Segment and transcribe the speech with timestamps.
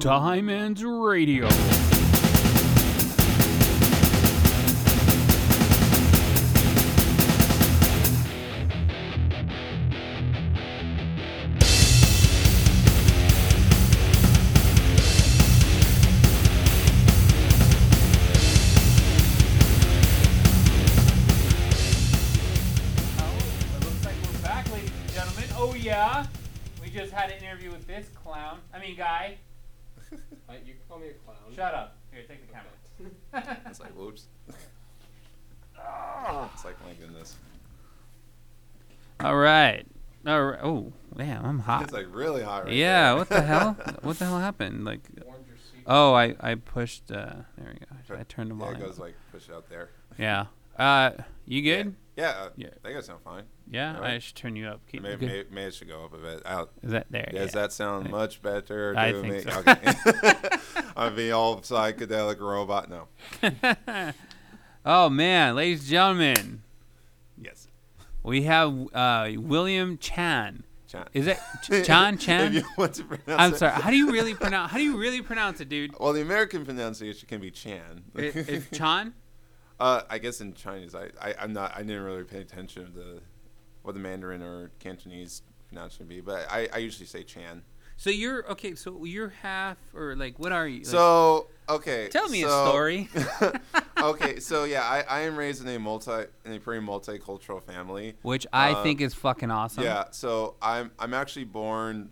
[0.00, 1.48] Diamonds Radio.
[39.20, 39.84] All right.
[40.26, 40.60] All right.
[40.62, 41.84] Oh, damn, I'm hot.
[41.84, 43.08] It's like really hot right yeah.
[43.10, 43.16] there.
[43.16, 43.76] What the hell?
[44.02, 44.84] What the hell happened?
[44.84, 45.84] Like, Warmed your seat.
[45.86, 47.10] oh, I I pushed.
[47.10, 48.16] Uh, there we go.
[48.18, 48.80] I turned the Yeah, it volume.
[48.80, 49.90] goes like push it out there.
[50.18, 50.46] Yeah.
[50.78, 51.10] Uh,
[51.44, 51.96] you good?
[52.16, 52.68] Yeah, uh, Yeah.
[52.68, 53.42] I think I sound fine.
[53.68, 53.96] Yeah.
[53.96, 54.10] Alright.
[54.12, 54.80] I should turn you up.
[54.86, 55.26] Keep Maybe, good.
[55.26, 56.46] maybe, maybe it should go up a bit.
[56.46, 56.70] Out.
[56.84, 57.28] Is that there?
[57.32, 57.60] Does yeah.
[57.62, 58.12] that sound Right.
[58.12, 58.94] much better?
[58.96, 59.50] I to think me?
[59.52, 59.58] so.
[59.58, 60.56] Okay.
[60.96, 62.88] I'm being all psychedelic robot.
[62.88, 63.08] No.
[64.86, 66.46] oh man, ladies and gentlemen, Yes.
[68.22, 70.64] We have uh, William Chan.
[70.86, 71.06] Chan.
[71.12, 72.52] Is it Ch- Chan if Chan?
[72.54, 73.72] you want to pronounce I'm sorry.
[73.80, 74.70] How do you really pronounce?
[74.72, 75.92] How do you really pronounce it, dude?
[75.98, 78.04] Well, the American pronunciation can be Chan.
[78.14, 79.12] It, it's Chan.
[79.80, 81.72] uh, I guess in Chinese, I, I I'm not.
[81.74, 83.20] I didn't really pay attention to the
[83.82, 87.62] what the Mandarin or Cantonese pronunciation would be, but I, I usually say Chan.
[87.96, 88.74] So you're okay.
[88.74, 90.78] So you're half, or like, what are you?
[90.78, 92.08] Like, So okay.
[92.08, 93.08] tell me a story.
[94.02, 98.14] okay, so yeah, I, I am raised in a multi in a pretty multicultural family.
[98.22, 99.84] which I uh, think is fucking awesome.
[99.84, 102.10] Yeah, so I'm I'm actually born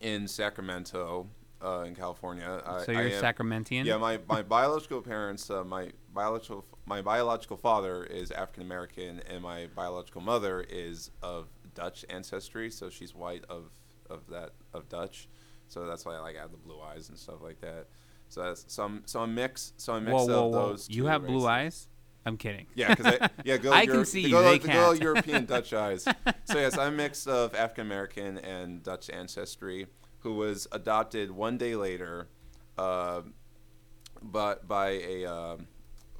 [0.00, 1.28] in Sacramento,
[1.64, 2.62] uh, in California.
[2.64, 3.86] I, So I you're am- Sacramentian.
[3.86, 9.42] Yeah, my, my biological parents, uh, my biological my biological father is African American, and
[9.42, 12.70] my biological mother is of Dutch ancestry.
[12.70, 13.70] So she's white of
[14.10, 15.28] of that of Dutch.
[15.68, 17.86] So that's why I like have the blue eyes and stuff like that.
[18.28, 20.68] So that's so I'm so I'm mix so I'm mix Whoa, whoa, of whoa!
[20.70, 20.90] those.
[20.90, 21.88] You have blue eyes?
[22.26, 22.66] I'm kidding.
[22.74, 23.70] Yeah, because I, yeah, go.
[23.72, 24.92] I Euro- can see the you, Go, they the go.
[24.92, 26.04] European Dutch eyes.
[26.44, 29.86] So yes, I'm a mix of African American and Dutch ancestry,
[30.20, 32.28] who was adopted one day later,
[32.78, 33.22] uh,
[34.22, 35.56] but by a, uh,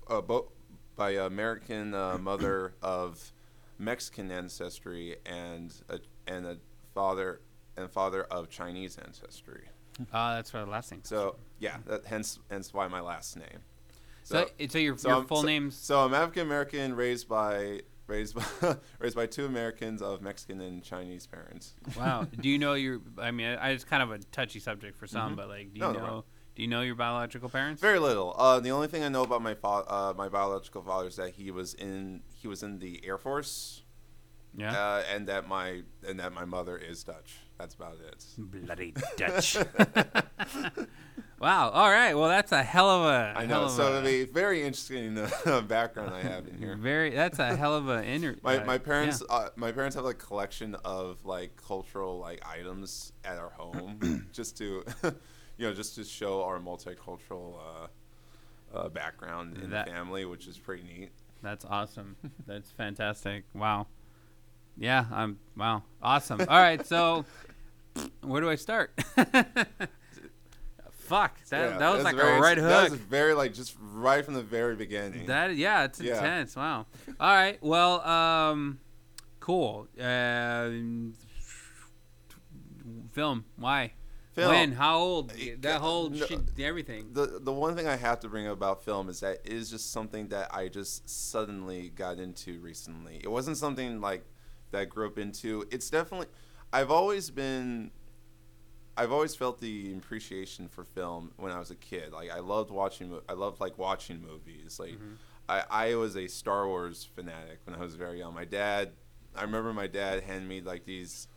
[0.09, 0.53] a bo-
[0.95, 3.33] by an American uh, mother of
[3.79, 6.59] Mexican ancestry and a, and a
[6.95, 7.41] father
[7.77, 9.69] and father of Chinese ancestry.
[10.13, 11.01] Oh, that's what the last thing.
[11.05, 13.61] So yeah, that, hence hence why my last name.
[14.23, 17.81] so, so your, So your I'm- full so- name's So I'm African American, raised by
[18.07, 21.75] raised by raised by two Americans of Mexican and Chinese parents.
[21.97, 22.27] wow.
[22.41, 23.01] Do you know your?
[23.19, 25.37] I mean, I, it's kind of a touchy subject for some, Mhm.
[25.37, 26.05] but like, do you No, no know?
[26.05, 26.25] problem.
[26.55, 27.81] Do you know your biological parents?
[27.83, 28.33] Very little.
[28.39, 31.31] Uh, the only thing I know about my fa- uh, my biological father is that
[31.31, 33.83] he was in he was in the Air Force,
[34.57, 34.71] yeah.
[34.73, 37.39] uh, and that my and that my mother is Dutch.
[37.59, 38.25] That's about it.
[38.37, 39.57] Bloody Dutch.
[41.41, 41.71] wow.
[41.71, 42.15] All right.
[42.15, 43.35] Well, that's a hell of a.
[43.39, 43.69] I know.
[43.69, 46.77] So a, the very interesting uh, background I have in here.
[46.77, 47.11] Very.
[47.11, 48.37] That's a hell of a inter.
[48.43, 49.37] My, uh, my parents yeah.
[49.37, 54.27] uh, my parents have like a collection of like cultural like items at our home
[54.33, 54.85] just to
[55.57, 57.59] you know just to show our multicultural
[58.73, 62.17] uh, uh, background in That- the family which is pretty neat That's awesome.
[62.47, 63.45] That's fantastic.
[63.55, 63.87] Wow.
[64.77, 65.83] Yeah, I'm wow.
[66.03, 66.41] Awesome.
[66.41, 67.25] All right, so
[68.23, 68.93] where do I start?
[70.93, 71.39] Fuck.
[71.51, 72.91] That, Yeah, that was like very- a right that hook.
[72.93, 76.17] was very like just right from the very beginning That yeah, it's Yeah.
[76.17, 76.57] intense.
[76.57, 76.87] Wow.
[77.21, 77.59] All right.
[77.63, 78.79] Well, um
[79.41, 79.87] cool.
[80.01, 80.71] Uh,
[83.13, 83.45] film.
[83.57, 83.93] Why?
[84.33, 84.49] Film.
[84.51, 84.73] When?
[84.73, 85.33] How old?
[85.33, 87.11] Uh, That whole no, shit, everything.
[87.13, 89.71] the the one thing I have to bring up about film is that it is
[89.71, 93.21] just something that I just suddenly got into recently.
[93.23, 94.25] It wasn't something like
[94.75, 95.65] that I grew up into.
[95.71, 96.27] It's definitely
[96.73, 97.91] I've always been
[98.97, 102.13] I've always felt the appreciation for film when I was a kid.
[102.13, 104.79] Like I loved watching I loved like watching movies.
[104.79, 105.15] Like mm-hmm.
[105.49, 108.35] I I was a Star Wars fanatic when I was very young.
[108.35, 108.93] My dad
[109.35, 111.29] I remember my dad handed me like these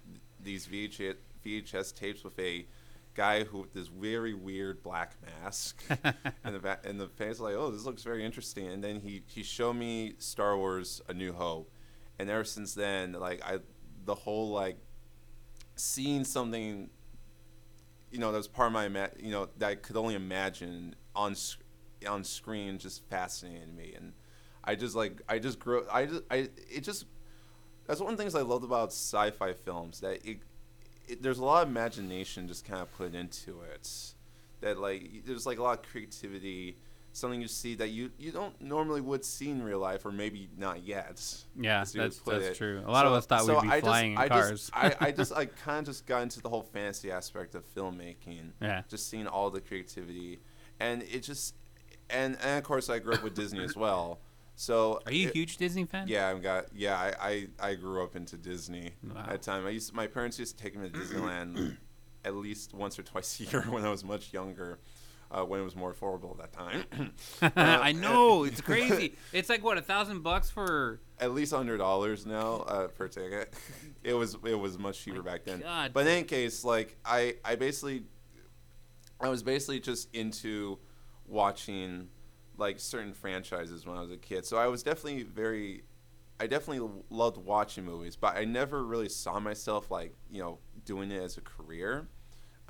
[0.44, 1.16] these VHS
[1.46, 2.66] VHS tapes with a
[3.14, 5.84] guy who with this very weird black mask
[6.44, 9.44] and the and the fans like oh this looks very interesting and then he he
[9.44, 11.72] showed me Star Wars A New Hope
[12.20, 13.60] and ever since then like I
[14.06, 14.78] the whole like
[15.76, 16.90] seeing something
[18.12, 21.36] you know that was part of my you know that I could only imagine on
[22.06, 23.94] on screen just fascinated me.
[23.96, 24.14] And
[24.64, 27.06] I just like I just grew I just I it just
[27.86, 30.40] that's one of the things I loved about sci-fi films that it,
[31.08, 33.90] it there's a lot of imagination just kind of put into it.
[34.62, 36.78] That like there's like a lot of creativity
[37.14, 40.50] something you see that you you don't normally would see in real life, or maybe
[40.58, 41.22] not yet.
[41.60, 42.56] Yeah, as you would that's that's it.
[42.56, 42.84] true.
[42.86, 44.50] A lot of us thought so we'd be I just- flying in I cars.
[44.52, 47.64] Just, I, I just I kind of just got into the whole fantasy aspect of
[47.74, 48.52] filmmaking.
[48.62, 48.82] yeah.
[48.90, 50.40] Just seeing all the creativity,
[50.80, 51.56] and it just
[52.10, 54.20] and and of course I grew up with Disney as well.
[54.60, 56.08] So Are you a it- huge Disney fan?
[56.08, 56.98] Yeah, I got yeah.
[56.98, 59.22] I, I, I grew up into Disney Wow.
[59.28, 59.66] at the time.
[59.68, 61.78] I used my parents used to take me to Disneyland
[62.26, 64.80] at least once or twice a year when I was much younger,
[65.32, 67.14] uh, when it was more affordable at that time.
[67.56, 69.16] I know it's crazy.
[69.34, 71.00] It's like what a thousand bucks for.
[71.20, 73.54] at least hundred dollars now uh, per ticket.
[74.04, 75.60] It was it was much cheaper back then.
[75.60, 75.92] God.
[75.94, 78.04] But in any case, like I I basically
[79.20, 80.80] I was basically just into
[81.28, 82.10] watching
[82.58, 84.46] like certain franchises when I was a kid.
[84.46, 85.84] So I was definitely very
[86.40, 91.12] I definitely loved watching movies, but I never really saw myself like, you know, doing
[91.12, 92.08] it as a career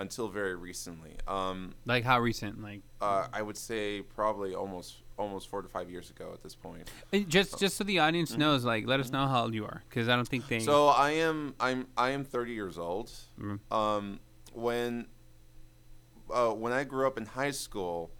[0.00, 1.16] until very recently.
[1.26, 2.62] Um, Like how recent?
[2.62, 6.54] Like uh, I would say probably almost almost 4 to 5 years ago at this
[6.54, 6.88] point.
[7.28, 8.38] just just so the audience Mhm.
[8.38, 10.60] knows, like let us know how old you are, because I don't think they.
[10.60, 13.10] So I am I'm I am 30 years old.
[13.40, 13.58] Mm.
[13.72, 14.20] Um,
[14.54, 15.06] when
[16.32, 18.10] uh, when I grew up in high school,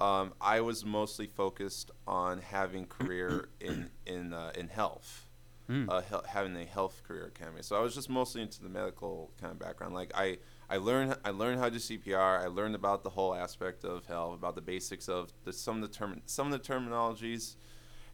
[0.00, 5.26] um, I was mostly focused on having career in in uh, in health,
[5.70, 5.88] Mm.
[5.88, 7.62] uh, hel- having a health career academy.
[7.62, 9.94] So I was just mostly into the medical kind of background.
[9.94, 10.38] Like I
[10.72, 12.42] I learned I learned how to do CPR.
[12.42, 15.82] I learned about the whole aspect of health, about the basics of the, some of
[15.82, 17.56] the term some of the terminologies,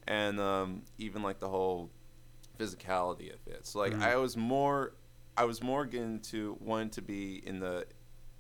[0.09, 1.91] and um, even like the whole
[2.59, 3.65] physicality of it.
[3.67, 4.03] So like Mhm.
[4.03, 4.95] I was more
[5.37, 7.87] I was more getting to wanting to be in the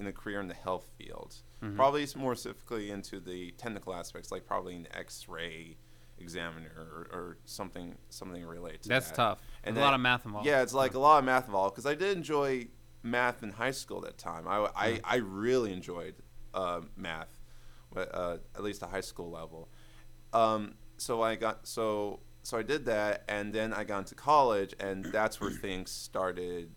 [0.00, 1.37] in the career in the health field.
[1.62, 1.76] Mhm.
[1.76, 5.76] Probably more specifically into the technical aspects, like probably an X-ray
[6.19, 9.14] examiner or, or something something related to That's that.
[9.17, 9.38] tough.
[9.62, 10.47] And There's a lot of math involved.
[10.49, 12.67] Yeah, it's like a lot of math involved because I did enjoy
[13.03, 14.47] math in high school at that time.
[14.47, 15.00] I, I.
[15.05, 16.15] I really enjoyed
[16.55, 17.39] uh, math,
[17.97, 19.69] uh, at least the high school level.
[20.33, 24.75] Um, so I got so so I did that, and then I got into college,
[24.81, 26.71] and that's where things started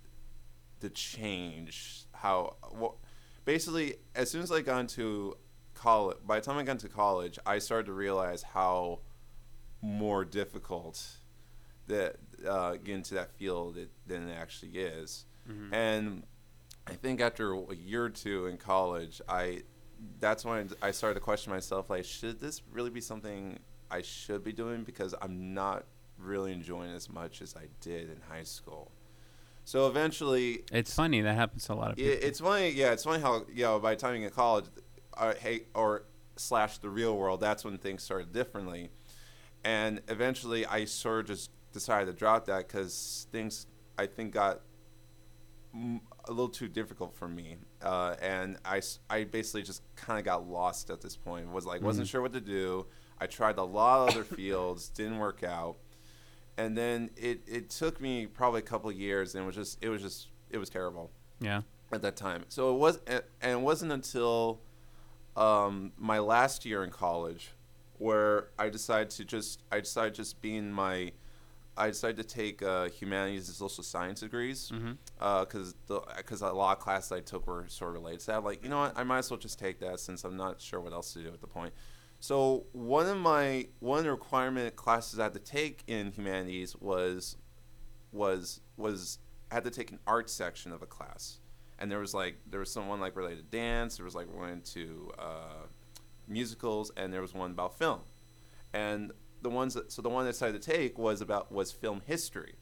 [0.81, 2.05] to change.
[2.13, 2.99] How well,
[3.45, 5.37] basically as soon as I got into
[5.73, 8.99] college, by the time I got into college, I started to realize how
[9.81, 11.03] more difficult
[11.87, 15.25] that uh, get into that field it, than it actually is.
[15.51, 15.73] Mhm.
[15.73, 16.23] And
[16.87, 19.63] I think after a year or two in college, I
[20.19, 23.59] that's when I started to question myself like, should this really be something
[23.91, 25.85] I should be doing because I'm not
[26.17, 28.91] really enjoying as much as I did in high school.
[29.63, 32.11] So eventually, It's funny that happens to a lot of people.
[32.11, 32.93] it, it's funny, yeah.
[32.93, 34.65] It's funny how you know by the time you get college,
[35.15, 36.05] uh, hey, or
[36.35, 38.89] slash the real world, that's when things started differently,
[39.63, 43.67] and eventually I sort of just decided to drop that because things
[43.99, 44.61] I think got
[45.73, 50.89] a little too difficult for me, uh, and I basically just kind of got lost
[50.89, 51.51] at this point.
[51.51, 52.11] Was like wasn't Mhm.
[52.11, 52.85] sure what to do.
[53.19, 55.77] I tried a lot of other fields, didn't work out,
[56.57, 59.77] and then it, it took me probably a couple of years, and it was just
[59.81, 61.61] it was just it was terrible yeah.
[61.91, 62.45] at that time.
[62.49, 64.59] So it was, and it wasn't until
[65.37, 67.51] um, my last year in college
[67.97, 71.11] where I decided to just, I decided just being my,
[71.77, 74.71] I decided to take uh, humanities and social science degrees
[75.19, 78.43] because the because a lot of classes I took were sort of related to that.
[78.43, 80.81] Like, you know what, I might as well just take that since I'm not sure
[80.81, 81.73] what else to do at the point.
[82.19, 86.75] So one of my one of the requirement classes I had to take in humanities
[86.75, 87.37] was
[88.11, 89.19] was was
[89.49, 91.39] I had to take an art section of a class,
[91.79, 93.97] and there was like there was someone like related to dance.
[93.97, 95.65] There was like one to uh,
[96.27, 98.01] musicals, and there was one about film,
[98.73, 99.11] and
[99.41, 102.55] the ones that so the one I decided to take was about was film history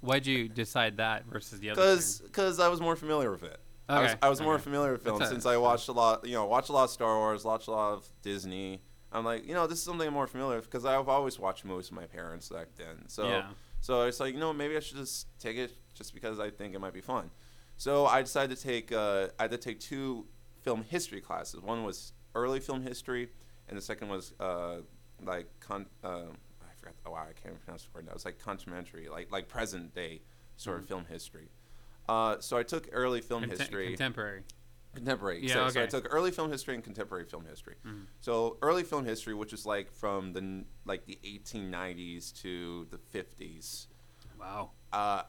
[0.00, 1.80] Why'd you decide that versus the other?
[1.80, 3.60] because because I was more familiar with it.
[3.88, 6.34] I was, Okay, I was more familiar with film since I watched a lot, you
[6.34, 8.80] know, watched a lot of Star Wars, watched a lot of Disney.
[9.12, 11.64] I'm like, you know, this is something I'm more familiar with because I've always watched
[11.64, 13.08] movies with my parents back then.
[13.08, 13.50] So, Yeah.
[13.80, 16.74] so it's like, you know, maybe I should just take it just because I think
[16.74, 17.30] it might be fun.
[17.76, 20.26] So I decided to take, uh, I had to take two
[20.62, 21.60] film history classes.
[21.60, 23.28] One was early film history,
[23.68, 24.78] and the second was uh,
[25.24, 25.86] like con.
[26.02, 26.24] Uh,
[26.62, 26.94] I forgot.
[27.06, 28.12] Oh wow, I can't pronounce the word now.
[28.12, 30.22] It's like contemporary, like like present day
[30.56, 30.88] sort of Mhm.
[30.88, 31.48] film history.
[32.08, 34.42] Uh, so I took early film Contem- history, contemporary.
[34.94, 35.46] contemporary.
[35.46, 37.76] Yeah, so, so I took early film history and contemporary film history.
[37.86, 38.06] Mhm.
[38.20, 43.86] So early film history, which is like from the like the 1890s to the 50s,
[44.38, 45.22] Wow, uh,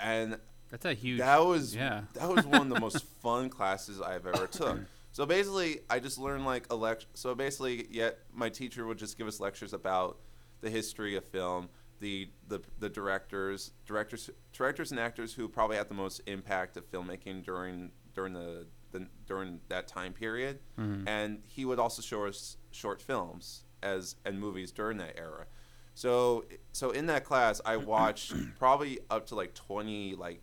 [0.00, 0.38] and
[0.70, 1.18] that's a huge.
[1.18, 2.04] that was yeah.
[2.14, 4.80] that was one of the most fun classes I've ever took.
[5.12, 7.06] So basically, I just learned like a lect.
[7.14, 10.18] So basically, yet my teacher would just give us lectures about
[10.60, 11.68] the history of film,
[12.00, 16.88] the the the directors, directors, directors and actors who probably had the most impact of
[16.90, 21.06] filmmaking during during the the during that time period, Mhm.
[21.08, 25.46] and he would also show us short films as and movies during that era.
[25.94, 30.42] So so in that class, I watched probably up to like twenty like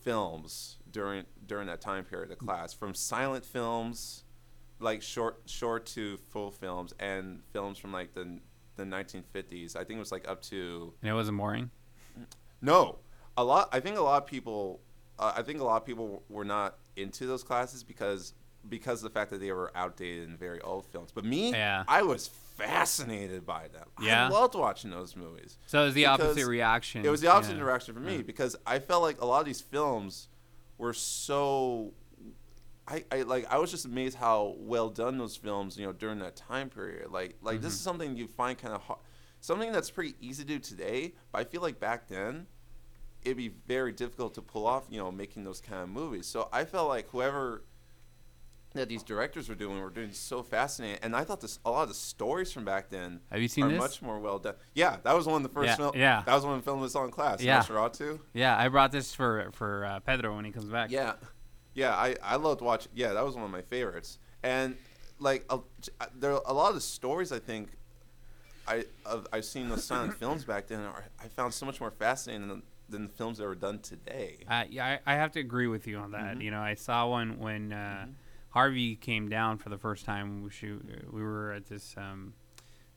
[0.00, 4.24] films during during that time period of class, from silent films,
[4.80, 8.38] like short short to full films, and films from like the
[8.76, 9.74] the 1950s.
[9.76, 11.70] I think it was like up to And it wasn't boring.
[12.60, 12.98] no,
[13.36, 13.68] a lot.
[13.72, 14.80] I think a lot of people.
[15.18, 18.34] Uh, I think a lot of people were not into those classes because
[18.68, 21.10] because of the fact that they were outdated and very old films.
[21.12, 21.84] But me, Yeah.
[21.88, 23.86] I was fascinated by them.
[24.00, 24.26] Yeah?
[24.26, 25.58] I loved watching those movies.
[25.66, 27.04] So it was the opposite reaction.
[27.04, 27.60] It was the opposite yeah.
[27.60, 28.22] direction for me Yeah.
[28.22, 30.28] because I felt like a lot of these films
[30.78, 31.92] were so.
[32.86, 36.20] I, I like I was just amazed how well done those films you know during
[36.20, 37.76] that time period like like this Mhm.
[37.76, 39.00] is something you find kind of hard
[39.40, 42.46] something that's pretty easy to do today but I feel like back then
[43.24, 46.48] it'd be very difficult to pull off you know making those kind of movies so
[46.50, 47.62] I felt like whoever
[48.74, 51.82] that these directors were doing were doing so fascinating and I thought this a lot
[51.84, 53.78] of the stories from back then Have you seen are this?
[53.78, 56.22] much more well done yeah that was one of the first Yeah, film yeah.
[56.26, 57.60] that was one of the films I saw in class Yeah.
[57.62, 60.90] Nosferatu Yeah, I brought this for for uh, Pedro when he comes back.
[60.90, 61.14] yeah,
[61.74, 61.94] yeah.
[61.94, 62.92] I I loved watching.
[62.94, 64.18] Yeah, that was one of my favorites.
[64.42, 64.76] And
[65.18, 65.58] like a,
[66.14, 67.70] there are a lot of the stories I think
[68.66, 71.90] I of, I've seen those silent films back then are I found so much more
[71.90, 74.38] fascinating than, than the films that were done today.
[74.48, 76.36] Uh, yeah, I, I have to agree with you on that.
[76.36, 76.42] Mhm.
[76.42, 78.12] You know, I saw one when uh, Mhm.
[78.50, 80.42] Harvey came down for the first time.
[80.42, 82.32] We shoot, we were at this um,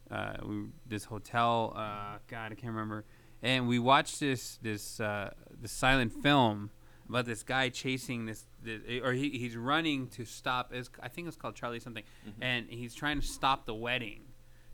[0.10, 1.74] uh, we, this hotel.
[1.76, 3.06] Uh, God, I can't remember.
[3.44, 5.32] And we watched this this uh,
[5.62, 6.70] this silent film
[7.10, 10.72] about this guy chasing this, this or he, he's running to stop.
[10.74, 12.32] It's, I think it's called Charlie something, Mhm.
[12.42, 14.22] and he's trying to stop the wedding.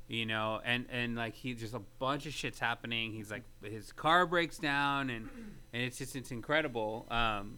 [0.09, 3.11] You know, and and like he just a bunch of shit's happening.
[3.13, 5.27] He's like his car breaks down, and
[5.73, 7.07] and it's just it's incredible.
[7.11, 7.57] Um,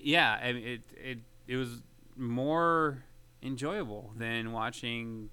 [0.00, 1.82] yeah, I mean, it it it was
[2.16, 3.04] more
[3.42, 5.30] enjoyable than watching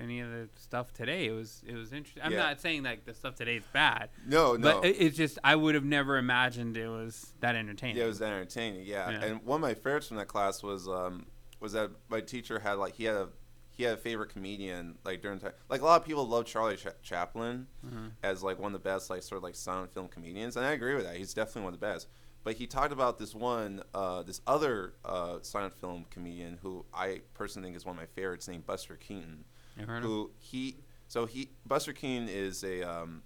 [0.00, 1.26] any of the stuff today.
[1.26, 2.22] It was it was interesting.
[2.24, 2.38] I'm Yeah.
[2.38, 4.80] not saying like the stuff today is bad, No, no.
[4.80, 7.96] but it, it's just I would have never imagined it was that entertaining.
[7.98, 8.86] Yeah, it was entertaining.
[8.86, 9.10] Yeah.
[9.10, 9.24] Yeah.
[9.24, 11.26] and one of my favorites from that class was um
[11.60, 13.28] was that my teacher had like he had a
[13.70, 16.76] he had a favorite comedian like during time like a lot of people love Charlie
[16.76, 18.12] Cha- Chaplin Mhm.
[18.22, 20.72] as like one of the best like sort of like silent film comedians, and I
[20.72, 21.16] agree with that.
[21.16, 22.08] He's definitely one of the best.
[22.44, 27.22] But he talked about this one, uh, this other uh, silent film comedian who I
[27.32, 29.44] personally think is one of my favorites, named Buster Keaton
[29.78, 30.02] You heard of?
[30.04, 30.76] who he
[31.08, 33.22] so he Buster Keaton is a um,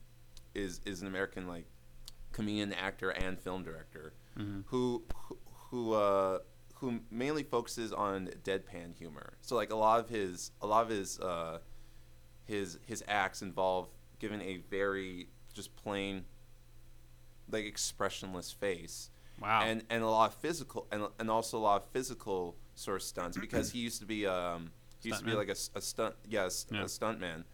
[0.55, 1.67] is is an American like
[2.33, 4.65] comedian, actor, and film director Mhm.
[4.67, 5.39] who who
[5.71, 6.39] who, uh,
[6.77, 9.35] who mainly focuses on deadpan humor.
[9.43, 11.59] So like a lot of his a lot of his uh,
[12.45, 13.89] his his acts involve
[14.21, 16.25] giving a very just plain
[17.51, 19.63] like expressionless face Wow.
[19.63, 23.03] and and a lot of physical and and also a lot of physical sort of
[23.03, 26.15] stunts because he used to be um he used to be like a, a stunt
[26.29, 26.83] yes Yeah.
[26.83, 27.45] a stuntman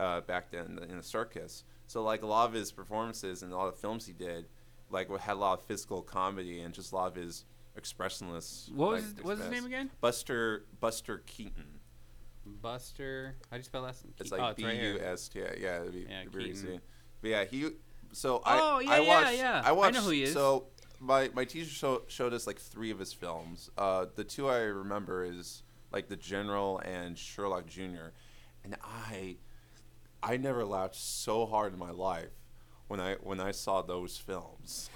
[0.00, 3.42] uh, back then in the, in the circus so like a lot of his performances
[3.42, 4.46] and a lot of films he did
[4.90, 7.44] like had a lot of physical comedy and just a lot of his
[7.76, 9.90] expressionless what was like, his, what was his name again?
[10.00, 11.78] Buster Buster Keaton
[12.62, 13.34] Buster.
[13.50, 13.94] How do you spell name?
[14.18, 14.98] it's like oh, B U.
[15.00, 16.80] S T yeah it'd be, Yeah, it'd be easy.
[17.20, 17.68] but yeah he
[18.12, 19.62] so Oh, I yeah, I watched yeah.
[19.64, 20.32] I I know watched who he is.
[20.32, 20.66] so
[21.00, 23.70] my my teacher show, showed us like three of his films.
[23.78, 25.62] Uh, the two I remember is
[25.92, 28.12] like The General and Sherlock Jr.
[28.64, 29.36] And I
[30.22, 32.30] I never laughed so hard in my life
[32.88, 34.90] when I when I saw those films.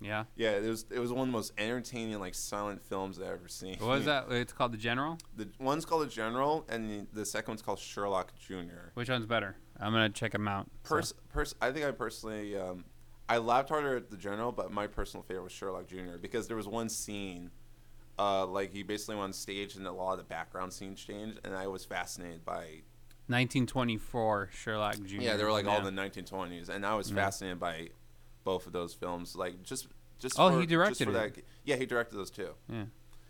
[0.00, 0.24] Yeah.
[0.36, 3.48] Yeah, it was it was one of the most entertaining like silent films I've ever
[3.48, 3.76] seen.
[3.78, 4.30] What was that?
[4.30, 5.16] It's called the General.
[5.36, 8.90] The one's called The General, and the, the second one's called Sherlock Jr.
[8.94, 9.56] Which one's better?
[9.80, 10.68] I'm gonna check them out.
[10.84, 10.94] so.
[10.96, 12.84] Pers- pers- I think I personally, um,
[13.28, 16.16] I laughed harder at the general, but my personal favorite was Sherlock Jr.
[16.20, 17.50] because there was one scene,
[18.18, 21.40] uh, like he basically went on stage and a lot of the background scenes changed,
[21.44, 22.82] and I was fascinated by.
[23.28, 25.16] 1924 Sherlock Jr.
[25.20, 25.84] Yeah, they were like all Yeah.
[25.84, 27.16] the 1920s, and I was Yeah.
[27.16, 27.90] fascinated by
[28.44, 29.34] both of those films.
[29.36, 30.38] Like just, just.
[30.38, 31.08] Oh, for, he just directed.
[31.12, 32.54] That, yeah, he directed those too.
[32.68, 32.84] Yeah.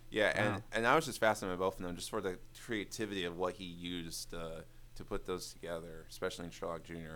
[0.09, 0.63] Yeah, and Wow.
[0.71, 3.55] and I was just fascinated by both of them, just for the creativity of what
[3.55, 4.61] he used uh,
[4.97, 7.15] to put those together, especially in Sherlock Jr.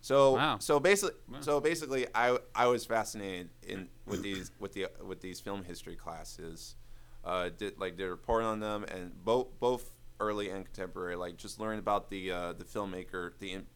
[0.00, 0.58] So Wow.
[0.58, 1.40] so basically Wow.
[1.40, 5.96] so basically I I was fascinated in with these with the with these film history
[5.96, 6.76] classes,
[7.24, 11.36] uh, did like did a report on them and both both early and contemporary like
[11.36, 13.66] just learn about the uh, the filmmaker the in-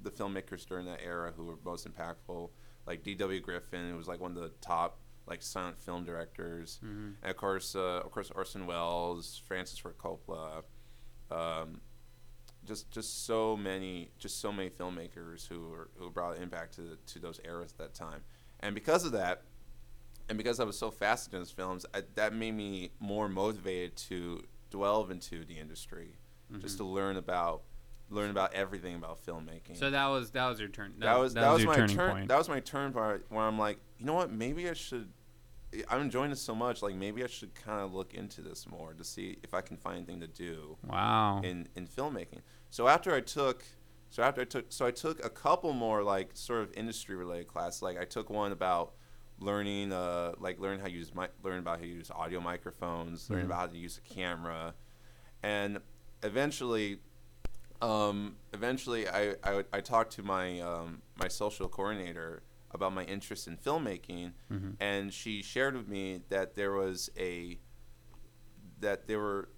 [0.00, 2.50] the filmmakers during that era who were most impactful
[2.86, 3.40] like D.W.
[3.40, 7.14] Griffin who was like one of the top like silent film directors Mhm.
[7.22, 10.62] and of course, uh, of course, Orson Welles, Francis Ford Coppola,
[12.68, 17.18] just just so many, just so many filmmakers who were, who brought impact to to
[17.18, 18.20] those eras at that time.
[18.60, 19.42] And because of that,
[20.28, 23.96] and because I was so fascinated in those films, I, that made me more motivated
[24.08, 26.16] to delve into the industry,
[26.60, 26.92] just to mm-hmm.
[26.92, 27.62] learn about
[28.10, 29.76] learn about everything about filmmaking.
[29.76, 30.94] So that was that was your turn.
[30.98, 32.10] that was that, was, your my turning turn.
[32.12, 32.28] point.
[32.28, 34.30] That was my turn part where I'm like, you know what?
[34.30, 35.08] Maybe I should.
[35.90, 36.82] I'm enjoying this so much.
[36.82, 39.76] Like maybe I should kind of look into this more to see if I can
[39.76, 41.40] find anything to do wow.
[41.42, 42.40] in in filmmaking.
[42.70, 43.64] So after I took,
[44.10, 47.48] so after I took, so I took a couple more like sort of industry related
[47.48, 47.82] classes.
[47.82, 48.94] Like I took one about
[49.40, 53.28] learning, uh, like learn how to use mi- learn about how to use audio microphones,
[53.30, 53.46] learn Mhm.
[53.46, 54.74] about how to use a camera,
[55.42, 55.78] and
[56.22, 57.00] eventually,
[57.82, 63.46] um, eventually I I, I talked to my um, my social coordinator about my interest
[63.48, 64.76] in filmmaking, Mhm.
[64.80, 67.58] and she shared with me that there was a
[68.80, 69.48] that there were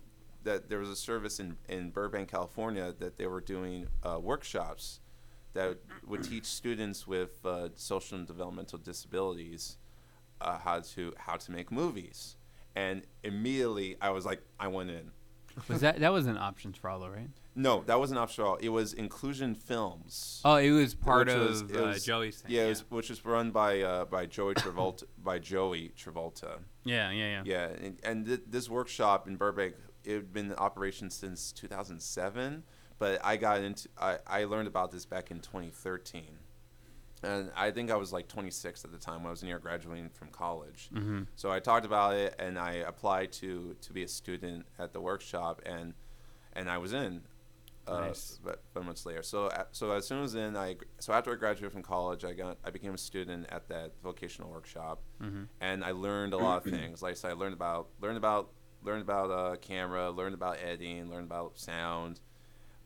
[0.43, 5.01] that there was a service in, in Burbank, California, that they were doing uh, workshops
[5.53, 9.77] that would teach students with uh, social and developmental disabilities
[10.41, 12.37] uh, how to how to make movies.
[12.75, 15.11] And immediately, I was like, I went in.
[15.69, 17.29] Was that that was an options for all, right?
[17.55, 18.57] No, that wasn't optional.
[18.61, 20.41] It was Inclusion Films.
[20.45, 22.53] Oh, it was part Which of was- it uh, was- Joey's thing.
[22.53, 26.59] yeah, it was, which was run by uh, by Joey Travolta by Joey Travolta.
[26.85, 27.43] yeah, yeah, yeah.
[27.45, 32.63] Yeah, and, and th- this workshop in Burbank, it had been in operation since 2007,
[32.99, 36.23] but I got into, I, I learned about this back in 2013.
[37.23, 40.09] And I think I was like 26 at the time when I was near graduating
[40.11, 40.89] from college.
[40.95, 41.23] Mm-hmm.
[41.37, 45.01] So I talked about it and I applied to, to be a student at the
[45.01, 45.93] workshop and,
[46.55, 47.23] and I was in.
[47.87, 48.39] Uh, Nice.
[48.45, 51.35] But five months later, so a- so as soon as in, I so after I
[51.37, 55.45] graduated from college, I got I became a student at that vocational workshop, Mm-hmm.
[55.63, 57.01] and I learned a lot of things.
[57.03, 58.51] Like I said, I learned about learned about
[58.85, 62.21] learned about uh, camera, learned about editing, learned about sound,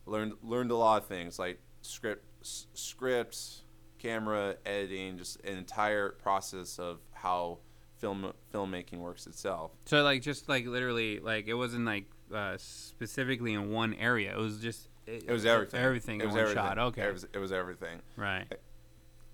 [0.07, 3.64] learned learned a lot of things like script s- scripts,
[4.05, 7.59] camera, editing, just an entire process of how
[7.99, 9.73] film filmmaking works itself.
[9.87, 14.33] So like just like literally like it wasn't like uh, specifically in one area.
[14.33, 15.81] It was just It was everything.
[15.81, 16.63] Everything It in was one everything.
[16.65, 16.79] shot.
[16.79, 17.03] Okay.
[17.03, 18.01] It was, it was everything.
[18.17, 18.47] right.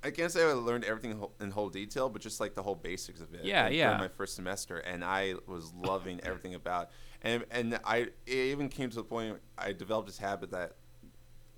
[0.03, 3.21] I can't say I learned everything in whole detail, but just like the whole basics
[3.21, 3.45] of it.
[3.45, 3.99] Yeah, like, yeah.
[3.99, 6.85] My first semester, and I was loving everything about.
[6.85, 6.91] It.
[7.23, 7.97] And and I
[8.27, 10.77] it even came to the point I developed this habit that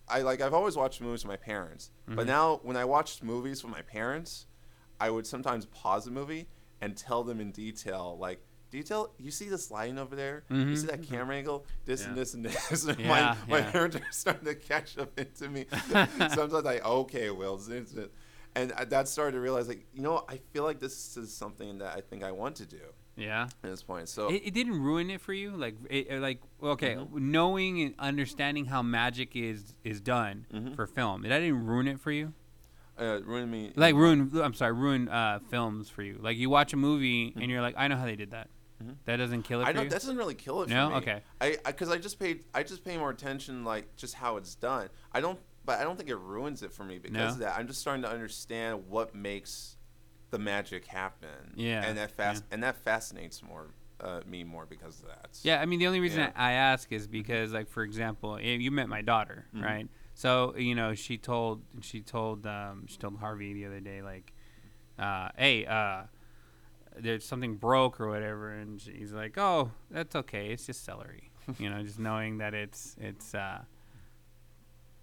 [0.09, 0.41] I like.
[0.41, 2.27] I've always watched movies with my parents, but Mhm.
[2.27, 4.47] now when I watched movies with my parents,
[5.01, 6.49] I would sometimes pause the movie
[6.81, 8.41] and tell them in detail, like.
[8.71, 10.45] Detail, you see this lighting over there?
[10.49, 10.91] You see Mhm.
[10.93, 11.67] that camera angle?
[11.85, 12.85] This and this and this.
[12.89, 15.67] And Yeah, my my parents are starting to catch up into me.
[16.31, 18.13] Sometimes like, okay, Will, this is it
[18.55, 21.97] and that started to realize like you know i feel like this is something that
[21.97, 22.83] i think i want to do
[23.23, 23.45] Yeah.
[23.45, 26.95] at this point so It, it didn't ruin it for you, like it, like okay,
[26.97, 27.13] Mhm.
[27.15, 30.75] knowing and understanding how magic is is done Mhm.
[30.77, 31.23] for film.
[31.23, 32.35] That didn't ruin it for you.
[32.99, 34.31] uh, ruined me Like ruin.
[34.41, 36.19] I'm sorry, ruin uh, films for you.
[36.21, 38.49] Like you watch a movie and you're like, I know how they did that.
[38.85, 38.97] Mhm.
[39.07, 39.85] That doesn't kill it I don't.
[39.85, 39.91] you.
[39.91, 40.89] That doesn't really kill it No?
[40.89, 40.97] for me.
[40.99, 41.23] Okay.
[41.41, 42.45] I because I, just paid.
[42.53, 44.89] I just pay more attention, like just how it's done.
[45.13, 47.29] I don't, but I don't think it ruins it for me because No?
[47.29, 47.57] of that.
[47.59, 49.79] I'm just starting to understand what makes
[50.33, 51.53] the magic happen.
[51.55, 53.69] Yeah, and that fast and that fascinates more
[54.01, 55.39] uh, me more because of that.
[55.43, 56.33] Yeah, I mean the only reason Yeah.
[56.35, 59.63] I ask is because, like, for example, you met my daughter, Mhm.
[59.63, 59.89] right?
[60.15, 64.33] So you know, she told she told um, she told Harvey the other day, like,
[64.99, 66.05] uh, "Hey, uh,
[66.99, 70.49] there's something broke or whatever," and he's like, "Oh, that's okay.
[70.53, 73.63] It's just celery." you know, just knowing that it's it's uh,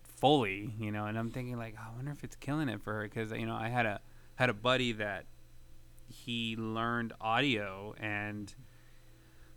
[0.03, 3.03] fully, you know, and I'm thinking like, I wonder if it's killing it for her
[3.03, 3.99] because you know I had a
[4.39, 5.25] had a buddy that
[6.07, 8.53] he learned audio and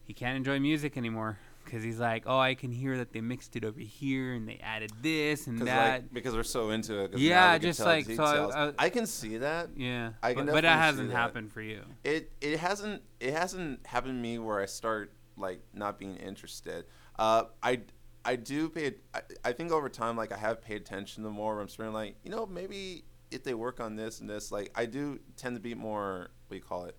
[0.02, 3.54] he can't enjoy music anymore because he's like, oh, I can hear that they mixed
[3.54, 5.92] it over here and they added this and that.
[6.02, 7.16] like because we're so into it.
[7.16, 9.68] Yeah, now we can just like- so I- I- I can see that.
[9.76, 11.16] yeah, I can but, but that hasn't that.
[11.16, 11.82] happened for you.
[12.02, 16.86] It it hasn't it hasn't happened to me where I start like not being interested.
[17.16, 17.82] Uh, I
[18.24, 18.94] I do pay.
[19.14, 21.54] I, I think over time, like I have paid attention to more.
[21.54, 24.70] Where I'm starting like you know maybe if they work on this and this, like
[24.74, 26.96] I do tend to be more what do you call it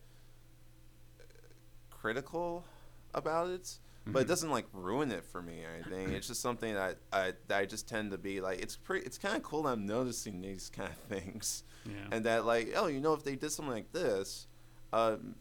[1.90, 2.66] critical
[3.14, 3.80] about it.
[4.06, 4.28] But it Mhm.
[4.28, 6.12] doesn't like ruin it for me or anything.
[6.12, 8.60] It's just something that I that I just tend to be like.
[8.62, 9.06] It's pretty.
[9.06, 11.94] It's kind of cool that I'm noticing these kind of things Yeah.
[12.12, 14.48] and that like oh you know if they did something like this
[14.92, 15.36] um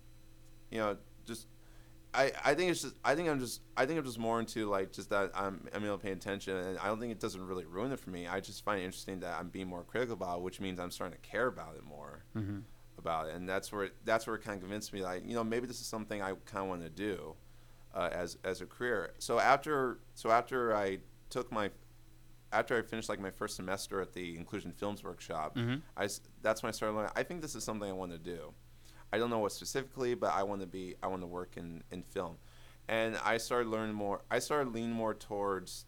[0.70, 1.48] you know just
[2.14, 4.68] I, I think it's just I think I'm just I think I'm just more into
[4.68, 7.44] like just that I'm I'm able to pay attention and I don't think it doesn't
[7.46, 8.26] really ruin it for me.
[8.26, 10.90] I just find it interesting that I'm being more critical about it, which means I'm
[10.90, 12.60] starting to care about it more hmm
[12.98, 15.34] about it, and that's where it, that's where it kind of convinced me like you
[15.34, 17.34] know maybe this is something I kind of want to do
[17.94, 19.14] uh, as as a career.
[19.18, 20.98] So after so after I
[21.30, 21.70] took my
[22.52, 26.08] after I finished like my first semester at the Inclusion Films Workshop, hmm I
[26.42, 27.12] that's when I started learning.
[27.16, 28.52] I think this is something I want to do.
[29.12, 31.82] I don't know what specifically, but I want to be I want to work in
[31.90, 32.36] in film,
[32.88, 34.22] and I started learning more.
[34.30, 35.84] I started leaning more towards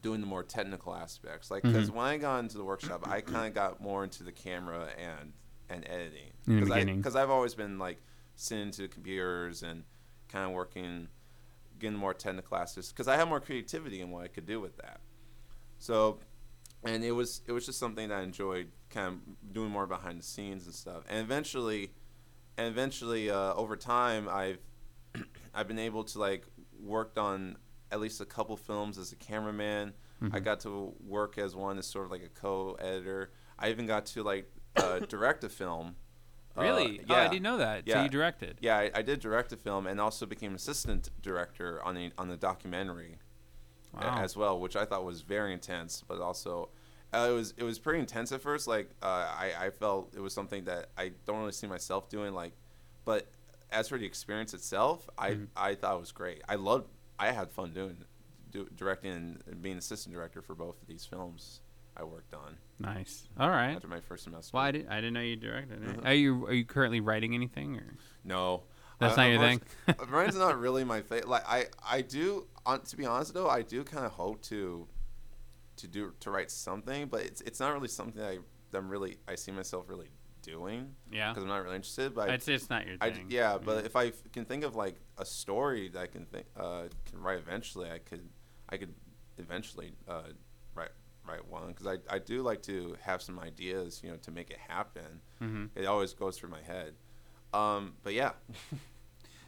[0.00, 1.94] doing the more technical aspects, like because Mhm.
[1.94, 5.32] when I got into the workshop, I kind of got more into the camera and
[5.68, 6.32] and editing
[6.96, 8.00] because I've always been like
[8.36, 9.84] sitting to the computers and
[10.28, 11.08] kind of working,
[11.78, 14.76] getting more technical aspects because I have more creativity in what I could do with
[14.78, 15.00] that.
[15.78, 16.20] So,
[16.84, 20.20] and it was it was just something that I enjoyed, kind of doing more behind
[20.20, 21.04] the scenes and stuff.
[21.08, 21.92] And eventually,
[22.58, 24.58] and eventually, uh, over time, I've
[25.54, 26.44] I've been able to like
[26.78, 27.56] worked on
[27.90, 29.94] at least a couple films as a cameraman.
[30.20, 30.44] I Mhm.
[30.44, 33.32] got to work as one as sort of like a co-editor.
[33.58, 35.96] I even got to like uh, direct a film.
[36.56, 37.00] Uh, Really?
[37.06, 37.14] yeah.
[37.14, 37.84] Oh, I didn't know that.
[37.86, 38.02] So Yeah.
[38.02, 38.58] you directed.
[38.60, 42.28] Yeah, I, I did direct a film and also became assistant director on the on
[42.28, 43.18] the documentary
[43.94, 44.18] Wow.
[44.18, 46.70] as well, which I thought was very intense, but also
[47.14, 48.66] uh, it was it was pretty intense at first.
[48.66, 52.34] Like uh, I I felt it was something that I don't really see myself doing.
[52.34, 52.52] Like,
[53.04, 53.26] but
[53.70, 55.46] as for the experience itself, I Mhm.
[55.56, 56.42] I thought it was great.
[56.48, 56.88] I loved.
[57.18, 58.04] I had fun doing
[58.50, 59.12] do, directing
[59.46, 61.60] and being assistant director for both of these films
[61.96, 63.26] I worked on Nice.
[63.40, 63.72] All right.
[63.74, 64.50] after my first semester.
[64.54, 64.88] Well, I didn't.
[64.90, 65.82] I didn't know you directed.
[65.82, 65.96] it.
[65.96, 66.04] Mhm.
[66.04, 67.76] Are you Are you currently writing anything?
[67.76, 68.64] Or No,
[68.98, 69.60] That's Uh, not your thing?
[70.08, 71.26] Ryan's not really my thing.
[71.26, 72.46] Like I, I do.
[72.66, 74.86] On, to be honest though, I do kind of hope to,
[75.76, 78.38] to do to write something, but it's it's not really something I,
[78.74, 80.08] I'm really I see myself really
[80.42, 81.30] doing yeah.
[81.30, 82.14] because I'm not really interested.
[82.14, 83.26] But I, It's not your I d- thing.
[83.30, 86.46] yeah, but if I f- can think of like a story that I can think
[86.56, 88.28] uh, can write eventually, I could
[88.68, 88.94] I could
[89.38, 90.22] eventually uh,
[90.74, 90.90] write
[91.26, 94.50] write one because I, I do like to have some ideas, you know, to make
[94.50, 95.20] it happen.
[95.40, 96.94] hmm It always goes through my head.
[97.52, 98.32] Um, but yeah.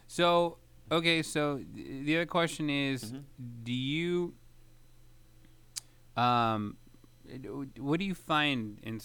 [0.07, 0.57] So
[0.91, 3.23] okay, so th- the other question is, Mhm.
[3.63, 4.33] do you,
[6.19, 6.77] um,
[7.77, 8.99] what do you find in,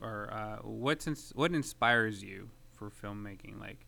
[0.00, 3.58] or uh, what's ins- what inspires you for filmmaking?
[3.60, 3.86] Like,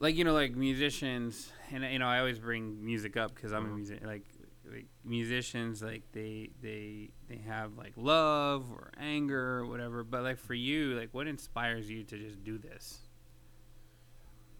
[0.00, 3.64] like you know, like musicians, and you know, I always bring music up because I'm
[3.66, 3.74] a Mhm.
[3.76, 4.24] music like.
[4.64, 10.04] Like musicians, like they they they have like love or anger or whatever.
[10.04, 13.00] But like for you, like what inspires you to just do this?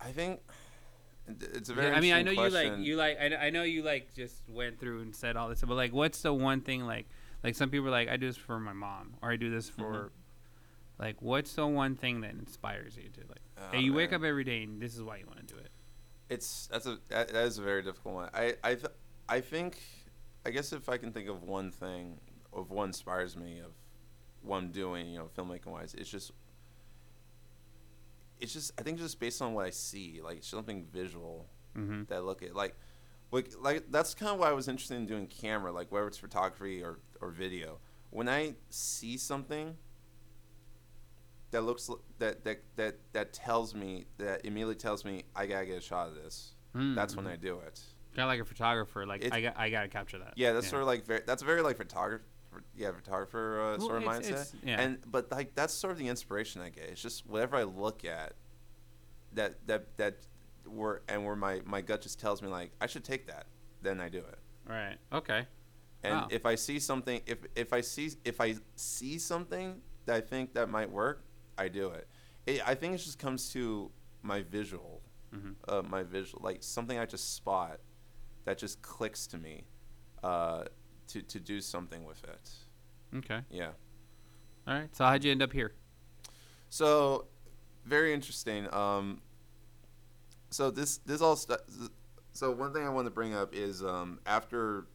[0.00, 0.40] I think
[1.26, 1.88] it's a very.
[1.88, 4.14] Yeah, I mean, I know interesting you like you like I, I know you like
[4.14, 7.06] just went through and said all this, but like, what's the one thing like
[7.44, 9.68] like some people are like I do this for my mom or I do this
[9.68, 10.10] for Mhm.
[10.98, 14.22] like what's the one thing that inspires you to like Oh, hey you wake up
[14.22, 15.70] every day and this is why you want to do it.
[16.28, 18.30] It's that's a that, that is a very difficult one.
[18.34, 18.92] I I th-
[19.28, 19.80] I think
[20.44, 22.18] I guess if I can think of one thing
[22.52, 23.72] of what inspires me of
[24.42, 26.32] what I'm doing, you know, filmmaking wise, it's just
[28.42, 32.02] it's just I think just based on what I see, like something visual Mm-hmm.
[32.08, 32.74] that I look at like
[33.30, 36.18] like like that's kind of why I was interested in doing camera, like whether it's
[36.18, 37.78] photography or or video.
[38.10, 39.74] When I see something
[41.50, 45.66] that looks l- that that that that tells me that immediately tells me I gotta
[45.66, 46.54] get a shot of this.
[46.74, 47.80] That's when I do it.
[48.14, 49.06] kind of like a photographer.
[49.06, 50.34] Like It's- I got I gotta capture that.
[50.36, 52.24] Yeah, that's sort of like very, that's very like photographer.
[52.76, 54.30] Yeah, photographer uh, Well, sort of it's- mindset.
[54.30, 54.80] it's- yeah.
[54.80, 56.84] And but like that's sort of the inspiration I get.
[56.84, 58.34] It's just whatever I look at,
[59.34, 60.26] that that that
[60.66, 63.46] where and where my my gut just tells me like I should take that,
[63.82, 64.38] then I do it.
[64.66, 64.98] right.
[65.12, 65.46] Okay.
[66.04, 66.28] And Wow.
[66.30, 70.54] if I see something, if if I see if I see something that I think
[70.54, 71.24] that might work,
[71.56, 72.08] I do it.
[72.46, 73.90] it I think it just comes to
[74.22, 75.00] my visual,
[75.32, 75.54] Mhm.
[75.68, 77.80] uh, my visual, like something I just spot
[78.44, 79.64] that just clicks to me,
[80.24, 80.64] uh,
[81.12, 82.50] to to do something with it.
[83.18, 83.40] Okay.
[83.50, 83.70] Yeah.
[84.66, 84.94] All right.
[84.96, 85.72] So how'd you end up here?
[86.70, 87.26] So,
[87.84, 88.72] very interesting.
[88.72, 89.20] Um,
[90.50, 91.56] so this this all stu-
[92.32, 94.86] so one thing I want to bring up is um, after.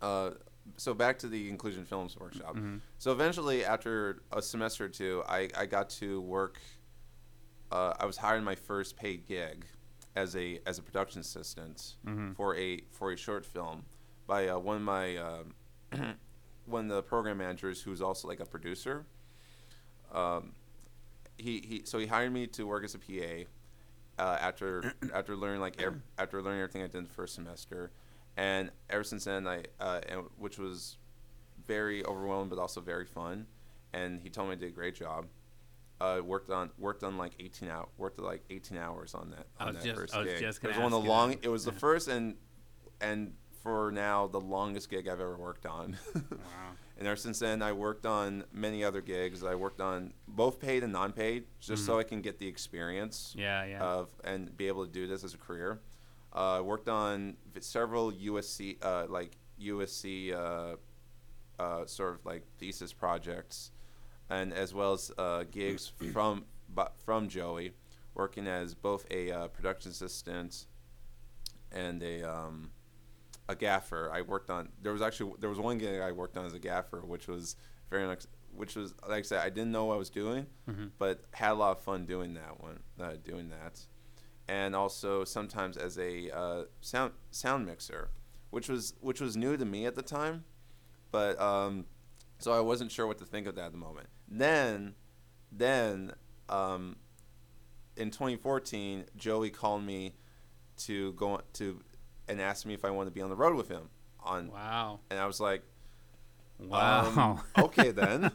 [0.00, 0.30] Uh,
[0.76, 2.54] so back to the inclusion films workshop.
[2.56, 2.80] Mhm.
[2.98, 6.58] So eventually, after a semester or two, I, I got to work.
[7.72, 9.66] Uh, I was hired in my first paid gig
[10.16, 12.34] as a as a production assistant Mhm.
[12.36, 13.84] for a for a short film
[14.30, 15.54] by uh, one of my um,
[16.66, 19.04] one of the program managers who's also like a producer.
[20.14, 20.52] Um,
[21.36, 25.60] he, he so he hired me to work as a PA uh, after after learning
[25.60, 27.90] like ev- after learning everything I did in the first semester,
[28.36, 30.96] and ever since then I uh, and, which was
[31.66, 33.46] very overwhelming but also very fun,
[33.92, 35.26] and he told me I did a great job.
[36.00, 39.64] Uh, worked on worked on like 18 out worked like 18 hours on that I
[39.66, 40.40] on was that just- first I was gig.
[40.40, 41.44] just it was one of the long that.
[41.44, 42.36] it was the first and
[43.02, 45.96] and for now the longest gig I've ever worked on.
[46.14, 46.72] Wow.
[46.98, 49.42] And ever since then, I worked on many other gigs.
[49.42, 53.64] I worked on both paid and non-paid, just so I can get the experience Yeah.
[53.64, 53.82] Yeah.
[53.82, 55.80] of and be able to do this as a career.
[56.34, 60.76] Uh, I worked on several USC, uh, like USC, uh,
[61.58, 63.70] uh, sort of like thesis projects,
[64.28, 67.72] and as well as uh, gigs from bu- from Joey,
[68.14, 70.66] working as both a uh, production assistant
[71.72, 72.70] and a um,
[73.50, 74.10] a gaffer.
[74.12, 74.70] I worked on.
[74.82, 77.56] There was actually there was one gig I worked on as a gaffer, which was
[77.90, 80.90] very unex- which was like I said, I didn't know what I was doing, Mhm.
[80.98, 83.80] but had a lot of fun doing that one, uh, doing that,
[84.48, 88.10] and also sometimes as a uh, sound sound mixer,
[88.50, 90.44] which was which was new to me at the time,
[91.10, 91.86] but um,
[92.38, 94.08] so I wasn't sure what to think of that at the moment.
[94.28, 94.94] Then,
[95.52, 96.14] then
[96.48, 96.96] um,
[97.96, 100.14] in 2014, Joey called me
[100.78, 101.80] to go to
[102.30, 103.90] and asked me if I wanted to be on the road with him
[104.20, 105.00] on, Wow.
[105.10, 105.62] and I was like,
[106.58, 107.06] Wow.
[107.06, 108.30] um, okay then.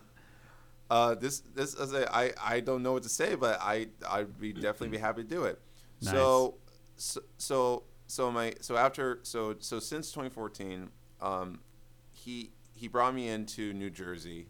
[0.90, 4.40] Uh, this this is a, I I don't know what to say, but I I'd
[4.40, 5.60] be definitely be happy to do it.
[6.00, 6.56] So,
[6.98, 10.90] so so so my so after so so since 2014,
[11.22, 11.60] um,
[12.12, 14.48] he he brought me into New Jersey,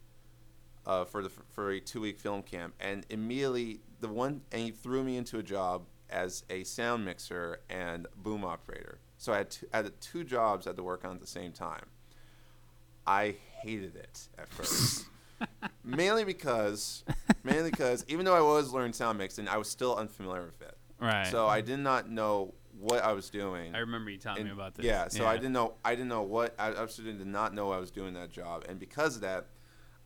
[0.86, 4.72] uh, for the for a two week film camp, and immediately the one and he
[4.72, 9.00] threw me into a job as a sound mixer and boom operator.
[9.26, 11.26] So I had two, I had two jobs I had to work on at the
[11.26, 11.88] same time.
[13.08, 15.08] I hated it at first.
[15.84, 17.04] mainly because
[17.44, 20.78] mainly because even though I was learning sound mixing, I was still unfamiliar with it.
[21.00, 21.26] right.
[21.26, 23.74] So I did not know what I was doing.
[23.74, 24.86] I remember you telling me about this.
[24.86, 27.80] Yeah, so I didn't know I didn't know what I absolutely did not know I
[27.80, 28.66] was doing that job.
[28.70, 29.48] And because of that,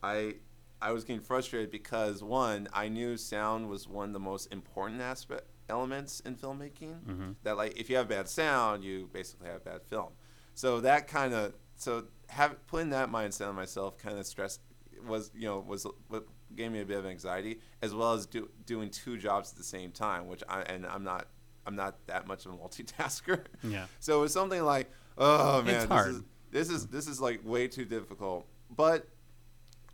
[0.02, 0.36] I
[0.80, 5.02] I was getting frustrated because one, I knew sound was one of the most important
[5.02, 7.00] aspect elements in filmmaking.
[7.04, 7.36] Mhm.
[7.44, 10.12] That like if you have bad sound, you basically have bad film.
[10.54, 14.60] So that kind of so have putting that mindset on myself kind of stressed
[15.06, 18.50] was you know was what gave me a bit of anxiety as well as do,
[18.66, 21.28] doing two jobs at the same time, which I and I'm not
[21.66, 23.44] I'm not that much of a multitasker.
[23.62, 23.86] Yeah.
[24.00, 27.68] So it was something like, oh man, this is this is this is like way
[27.68, 28.46] too difficult.
[28.74, 29.08] But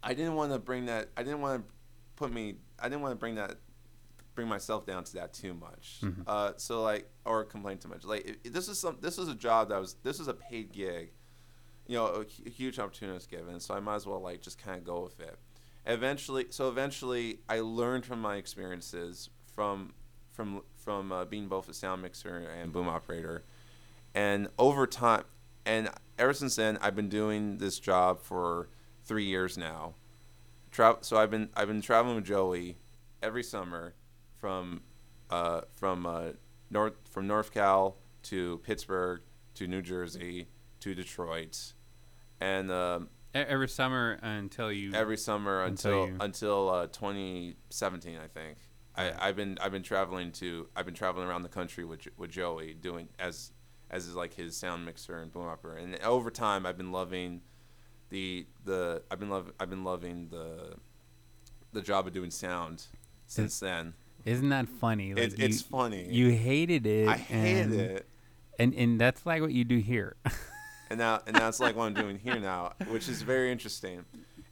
[0.02, 1.08] I didn't want to bring that.
[1.16, 1.72] I didn't want to
[2.16, 2.56] put me.
[2.78, 3.56] I didn't want to bring that
[4.36, 5.98] bring myself down to that too much.
[6.02, 6.22] Mhm.
[6.26, 8.04] Uh, so like or complain too much.
[8.04, 8.98] Like if, if this is some.
[9.00, 9.96] This was a job that was.
[10.04, 11.10] This was a paid gig.
[11.88, 14.62] You know, a, a huge opportunity was given, so I might as well like just
[14.62, 15.36] kind of go with it.
[15.86, 19.94] Eventually, so eventually, I learned from my experiences from
[20.32, 23.44] from from uh, being both a sound mixer and boom operator,
[24.14, 25.24] and over time,
[25.64, 28.68] and ever since then, I've been doing this job for
[29.04, 29.94] three years now.
[30.72, 32.76] Tra- so I've been I've been traveling with Joey
[33.22, 33.94] every summer
[34.46, 34.80] from
[35.28, 36.28] uh, from uh,
[36.70, 39.22] north from North Cal to Pittsburgh
[39.54, 40.46] to New Jersey
[40.80, 41.72] to Detroit,
[42.40, 44.94] and um, Every summer until you.
[44.94, 48.58] every summer Until until you- until uh, 2017, I think.
[48.94, 52.30] I, I've been I've been traveling to I've been traveling around the country with with
[52.30, 53.50] Joey doing as
[53.90, 57.42] as is like his sound mixer and boom operator, and over time I've been loving
[58.10, 60.76] the the I've been love I've been loving the
[61.72, 62.86] the job of doing sound
[63.26, 63.94] since then.
[64.26, 65.14] Isn't that funny?
[65.14, 66.06] Like It's you, it's funny.
[66.10, 67.08] You hated it.
[67.08, 68.08] I hated and, it,
[68.58, 70.16] And and that's like what you do here.
[70.90, 74.04] and now and that's like what I'm doing here now, which is very interesting.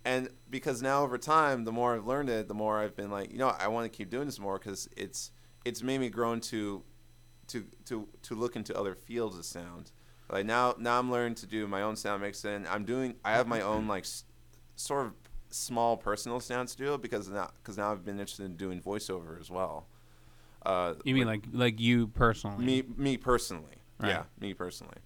[0.04, 3.32] And because now over time, the more I've learned it, the more I've been like,
[3.32, 5.32] you know, I want to keep doing this more because it's
[5.64, 6.84] it's made me grow into
[7.48, 9.90] to to to look into other fields of sound.
[10.30, 12.64] Like now now I'm learning to do my own sound mixing.
[12.68, 14.24] I'm doing I have my own like s-
[14.76, 15.12] sort of
[15.54, 19.50] small personal sound studio because now because now I've been interested in doing voiceover as
[19.50, 19.86] well.
[20.66, 22.64] Uh, you mean like like you personally?
[22.64, 24.08] me me personally Right.
[24.08, 24.96] yeah me personally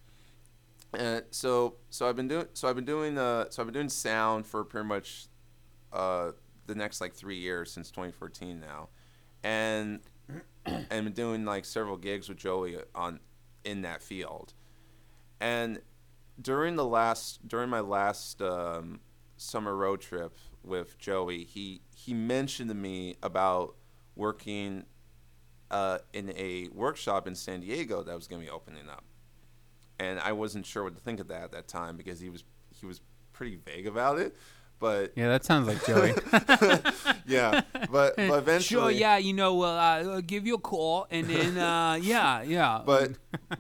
[0.95, 3.91] and so so i've been doing so i've been doing uh so i've been doing
[3.91, 5.27] sound for pretty much
[5.93, 6.31] uh
[6.67, 8.89] the next like three years since 2014 now
[9.45, 10.01] and
[10.65, 13.21] and been doing like several gigs with joey on
[13.65, 14.55] in that field
[15.41, 15.81] and
[16.41, 19.01] during the last during my last um,
[19.39, 23.75] summer road trip with joey he he mentioned to me about
[24.17, 24.85] working
[25.71, 29.05] uh, in a workshop in San Diego that was going to be opening up,
[29.99, 32.45] and I wasn't sure what to think of that at that time because he was
[32.71, 33.01] he was
[33.33, 34.37] pretty vague about it.
[34.81, 36.15] But Yeah, that sounds like Joey.
[37.27, 41.09] yeah, but but eventually, Sure, yeah, you know, well, uh, I'll give you a call,
[41.11, 42.83] and then, uh, yeah, yeah.
[42.87, 43.13] But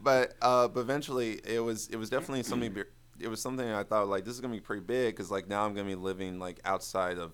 [0.03, 2.85] but uh, but eventually, it was it was definitely something.
[3.21, 5.65] It was something I thought like this is gonna be pretty big because like now
[5.65, 7.33] I'm gonna be living like outside of,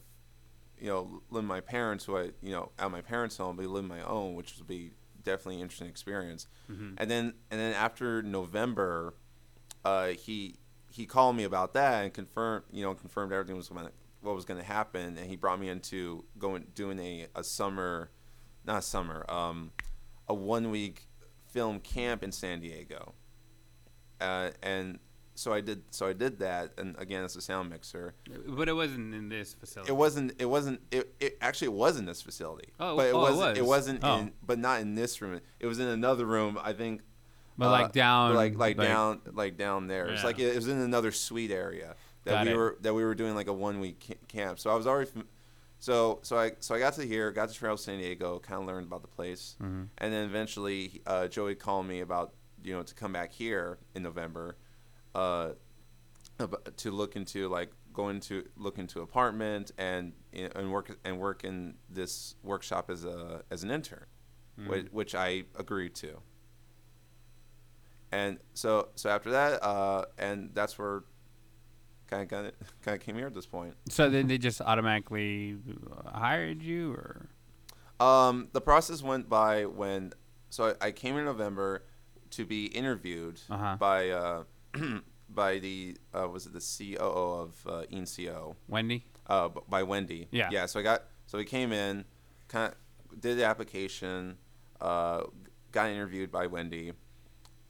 [0.79, 3.89] you know, living my parents who I you know at my parents' home, be living
[3.89, 4.93] my own, which would be
[5.23, 6.47] definitely an interesting experience.
[6.71, 6.95] Mhm.
[6.99, 9.15] And then and then after November,
[9.85, 10.57] uh, he
[10.91, 14.45] he called me about that and confirmed you know confirmed everything was gonna, what was
[14.45, 18.11] going to happen, and he brought me into going doing a a summer,
[18.65, 19.73] not summer, um,
[20.29, 21.09] a one week
[21.47, 23.15] film camp in San Diego,
[24.21, 24.99] uh, and
[25.35, 28.15] so I did so I did that, and again, it's a sound mixer.
[28.47, 29.91] But it wasn't in this facility.
[29.91, 30.33] It wasn't.
[30.41, 30.81] It wasn't.
[30.91, 32.69] It, it actually it was in this facility.
[32.79, 33.59] Oh, but it oh, wasn't.
[33.59, 33.89] It, was.
[33.89, 34.19] not Oh.
[34.19, 34.33] in.
[34.47, 35.41] But not in this room.
[35.61, 36.59] It was in another room.
[36.63, 37.03] I think.
[37.59, 40.07] but uh, like down, like like down like down there.
[40.09, 40.27] It's Yeah.
[40.27, 41.95] like it was in another suite area
[42.25, 42.57] that Got we it.
[42.57, 44.59] were that we were doing like a one week camp.
[44.59, 45.11] So I was already.
[45.11, 45.29] Fam-
[45.81, 48.67] so so I so I got to here, got to travel San Diego, kind of
[48.67, 49.89] learned about the place, Mhm.
[49.99, 54.03] and then eventually uh, Joey called me about you know to come back here in
[54.03, 54.57] November,
[55.15, 55.51] uh,
[56.77, 61.75] to look into like going to look into apartment and and work and work in
[61.89, 64.07] this workshop as a as an intern,
[64.59, 64.69] Mhm.
[64.69, 66.21] which, which I agreed to.
[68.13, 71.03] And so so after that, uh, and that's where
[72.09, 73.75] kind of kind of kind of came here at this point.
[73.89, 75.57] So then they just automatically
[75.91, 77.29] uh, hired you, or
[78.01, 80.13] Um, the process went by when,
[80.51, 81.85] so I, I came in November
[82.31, 83.77] to be interviewed Uh-huh.
[83.79, 84.45] by uh,
[85.29, 89.05] by the uh, was it the COO of uh, ENCO, Wendy?
[89.27, 90.29] uh, by Wendy.
[90.31, 90.49] Yeah.
[90.53, 90.67] Yeah.
[90.67, 92.05] So I got so we came in,
[92.49, 94.37] kind of did the application,
[94.81, 95.23] uh,
[95.73, 96.93] got interviewed by Wendy,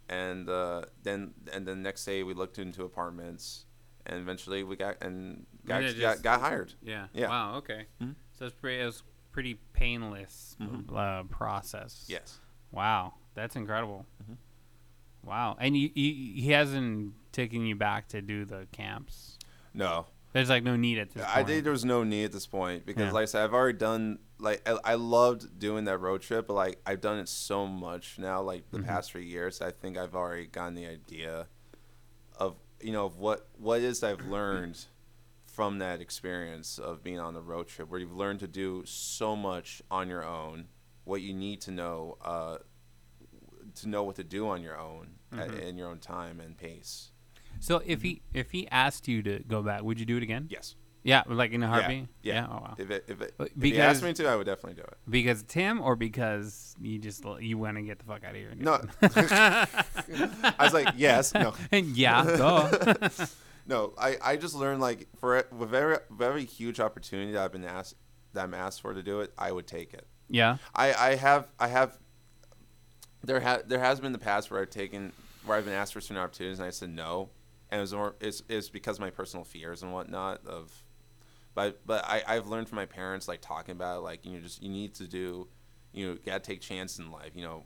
[0.08, 3.64] and uh, then and then next day we looked into apartments,
[4.06, 6.74] and eventually we got and got And it got, got hired.
[6.82, 7.06] Yeah.
[7.12, 7.28] Yeah.
[7.28, 7.56] Wow.
[7.58, 7.86] Okay.
[8.02, 8.14] Mhm.
[8.32, 8.80] So it's pretty.
[8.82, 10.94] It was pretty painless Mhm.
[10.96, 12.04] uh, process.
[12.08, 12.38] Yes.
[12.70, 14.06] Wow, that's incredible.
[14.22, 14.36] Mhm.
[15.24, 19.38] Wow, and you, you, he hasn't taken you back to do the camps.
[19.72, 20.06] No.
[20.32, 21.46] There's like no need at this I point.
[21.46, 23.12] think there was no need at this point because, Yeah.
[23.12, 26.54] like I said, I've already done like I, I loved doing that road trip, but
[26.54, 28.86] like I've done it so much now, like the Mhm.
[28.86, 29.60] past three years.
[29.62, 31.46] I think I've already gotten the idea
[32.36, 34.86] of you know of what what is I've learned
[35.46, 39.36] from that experience of being on the road trip, where you've learned to do so
[39.36, 40.66] much on your own,
[41.04, 42.58] what you need to know, uh,
[43.76, 45.60] to know what to do on your own at, Mhm.
[45.60, 47.10] in your own time and pace.
[47.60, 50.46] So if he if he asked you to go back, would you do it again?
[50.50, 50.74] Yes.
[51.06, 52.08] Yeah, like in a Yeah, heartbeat.
[52.22, 52.46] yeah.
[52.48, 52.74] Oh wow.
[52.78, 54.96] If it, if it, But if he asked me to, I would definitely do it.
[55.08, 58.36] Because it's him, or because you just you want to get the fuck out of
[58.36, 58.52] here?
[58.56, 58.80] No.
[59.02, 61.54] I was like, yes, no.
[61.72, 62.24] yeah.
[62.24, 62.70] Go.
[63.66, 67.52] No, I, I just learned like for a with very very huge opportunity that I've
[67.52, 67.94] been asked
[68.34, 70.06] that I'm asked for to do it, I would take it.
[70.28, 70.58] yeah.
[70.74, 71.98] I, I have I have
[73.26, 75.12] there ha- there has been the past where I've taken
[75.44, 77.30] where I've been asked for certain opportunities and I said no,
[77.70, 80.72] and it was more it's, it's because of my personal fears and whatnot of,
[81.54, 84.40] but but I I've learned from my parents like talking about it, like you know
[84.40, 85.48] just you need to do,
[85.92, 87.64] you know, gotta take chances in life, you know,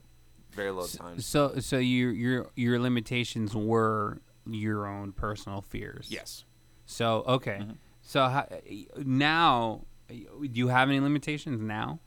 [0.51, 1.19] very little time.
[1.19, 6.07] So so your your your limitations were your own personal fears.
[6.09, 6.43] Yes.
[6.85, 7.59] So okay.
[7.61, 7.77] Mhm.
[8.01, 8.47] So how,
[8.97, 11.99] now, do you have any limitations now?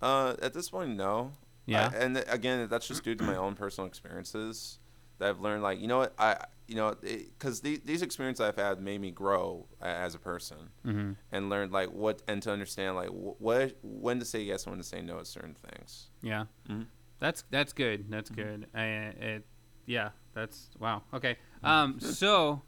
[0.00, 1.32] Uh, at this point, no.
[1.68, 1.90] Yeah.
[1.92, 4.78] I- and th- again, that's just due to my own personal experiences
[5.18, 5.62] that I've learned.
[5.62, 9.10] Like, you know what, I, you know, because the, these experiences I've had made me
[9.10, 11.12] grow as a person Mm-hmm.
[11.32, 14.72] and learn like what and to understand like wh- what when to say yes and
[14.72, 16.08] when to say no to certain things.
[16.22, 16.44] Yeah.
[16.68, 16.86] Mhm.
[17.20, 18.10] That's that's good.
[18.10, 18.42] That's Mm-hmm.
[18.60, 18.66] good.
[18.74, 19.46] I, it,
[19.86, 20.10] yeah.
[20.34, 21.02] That's wow.
[21.12, 21.36] Okay.
[21.64, 21.98] Um.
[22.00, 22.62] So,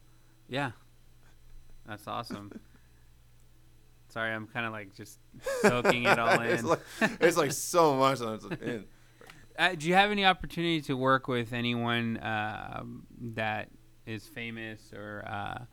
[0.49, 0.73] yeah.
[1.87, 2.51] That's awesome.
[4.11, 5.19] Sorry, I'm kind of like just
[5.63, 6.69] soaking it all it's in.
[6.69, 6.81] like
[7.21, 8.21] it's like so much.
[8.21, 8.85] it's-
[9.59, 12.83] Uh, do you have any opportunity to work with anyone uh,
[13.35, 13.69] that
[14.07, 15.23] is famous or?
[15.27, 15.65] Uh,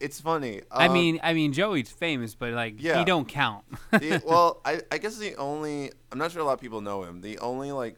[0.00, 0.62] It's funny.
[0.70, 2.98] I um, mean, I mean, Joey's famous, but like Yeah.
[3.00, 3.64] he don't count.
[3.90, 7.02] the, well, I, I guess the only I'm not sure a lot of people know
[7.02, 7.20] him.
[7.20, 7.96] The only like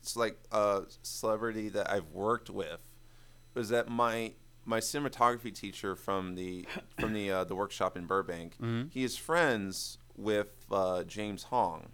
[0.00, 2.80] it's like uh, celebrity that I've worked with
[3.54, 4.32] was that my
[4.70, 6.66] my cinematography teacher from the
[6.98, 8.56] from the uh, the workshop in Burbank.
[8.62, 8.90] Mhm.
[8.92, 11.88] He is friends with uh, James Hong,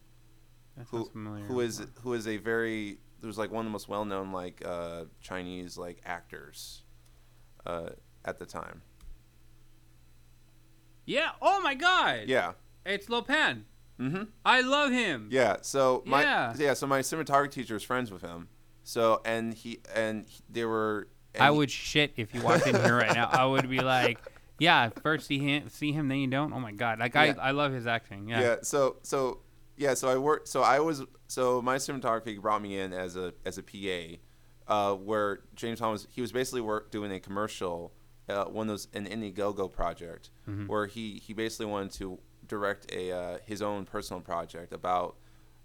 [0.90, 1.10] who
[1.48, 4.62] who is who is a very who's like one of the most well known like
[4.64, 6.82] uh, Chinese like actors
[7.64, 7.90] uh,
[8.24, 8.82] at the time.
[11.04, 11.30] Yeah.
[11.40, 12.22] Oh my God.
[12.26, 12.52] Yeah.
[12.84, 13.64] It's Lo Pan.
[14.00, 14.24] Mm-hmm.
[14.44, 15.28] I love him.
[15.30, 15.56] Yeah.
[15.62, 16.54] So my Yeah.
[16.58, 16.74] yeah.
[16.74, 18.48] So my cinematography teacher was friends with him.
[18.82, 21.08] So and he and he, they were.
[21.40, 23.28] I would shit if you walked in here right now.
[23.30, 24.18] I would be like,
[24.58, 26.52] yeah, first see him, see him, then you don't.
[26.52, 26.98] Oh my God.
[26.98, 27.34] Like I, Yeah.
[27.40, 28.28] I love his acting.
[28.28, 28.40] Yeah.
[28.40, 28.56] Yeah.
[28.62, 29.40] So so
[29.76, 29.94] yeah.
[29.94, 30.48] So I worked.
[30.48, 31.02] So I was.
[31.28, 34.16] So my cinematography brought me in as a as a PA,
[34.68, 37.92] uh, where James Thomas he was basically work doing a commercial,
[38.28, 40.68] uh, one of those an Indiegogo project, Mhm.
[40.68, 45.16] where he he basically wanted to direct a uh, his own personal project about.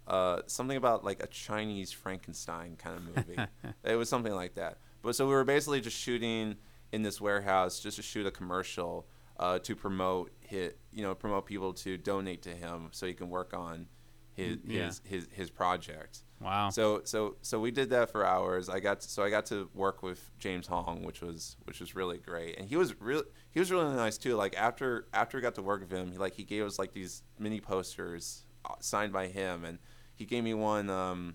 [0.04, 3.40] Uh, something about like a Chinese Frankenstein kind of movie.
[3.84, 4.78] it was something like that.
[5.02, 6.56] But so we were basically just shooting
[6.92, 11.46] in this warehouse just to shoot a commercial uh, to promote his, you know, promote
[11.46, 13.86] people to donate to him so he can work on
[14.32, 14.86] his Mm, yeah.
[14.86, 16.20] his, his his project.
[16.40, 16.70] Wow.
[16.70, 18.68] So so so we did that for hours.
[18.68, 21.94] I got to, so I got to work with James Hong, which was which was
[21.94, 24.34] really great, and he was really he was really nice too.
[24.36, 26.92] Like after after we got to work with him, he like he gave us like
[26.92, 29.78] these mini posters uh, signed by him, and
[30.14, 31.34] he gave me one um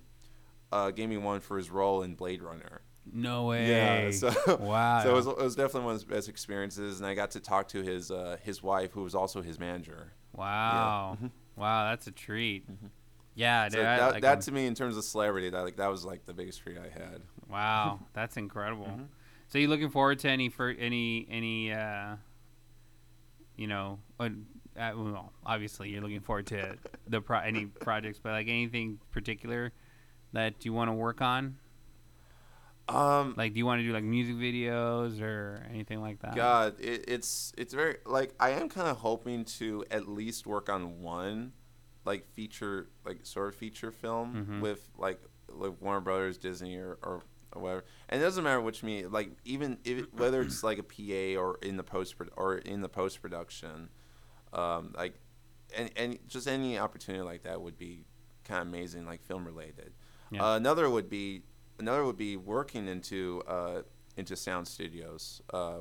[0.72, 2.82] uh gave me one for his role in Blade Runner.
[3.14, 3.70] No way.
[3.70, 5.03] Yeah, so wow.
[5.03, 7.39] so it was, it was definitely one of his best experiences, and I got to
[7.39, 10.14] talk to his uh, his wife, who was also his manager.
[10.34, 11.18] wow.
[11.22, 11.32] Mhm.
[11.55, 12.66] Wow, that's a treat.
[13.34, 13.86] Yeah, So dude.
[13.86, 16.26] I- that, like, that to me, in terms of celebrity, that like that was like
[16.26, 17.22] the biggest treat I had.
[17.49, 18.86] wow, that's incredible.
[18.86, 19.08] Mhm.
[19.47, 22.18] So you looking forward to any for any any uh
[23.55, 24.30] you know, uh,
[24.78, 26.78] uh, well, obviously you're looking forward to
[27.08, 29.72] the pro- any projects, but like anything particular
[30.34, 31.58] that you want to work on?
[32.89, 36.35] Um, Like, do you want to do like music videos or anything like that?
[36.35, 40.69] God, it, it's it's very like I am kind of hoping to at least work
[40.69, 41.53] on one,
[42.05, 44.61] like feature like sort of feature film Mhm.
[44.61, 45.19] with like
[45.49, 47.21] like Warner Brothers, Disney, or, or
[47.53, 47.85] or whatever.
[48.09, 51.57] And it doesn't matter which me like even if whether it's like a PA or
[51.61, 53.89] in the post or in the post production,
[54.53, 55.15] um, like
[55.75, 58.05] and and just any opportunity like that would be
[58.45, 59.93] kind of amazing, like film related.
[60.31, 60.43] Yeah.
[60.53, 61.43] Uh, another would be
[61.80, 63.82] another would be working into uh,
[64.15, 65.41] into sound studios.
[65.53, 65.80] Uh,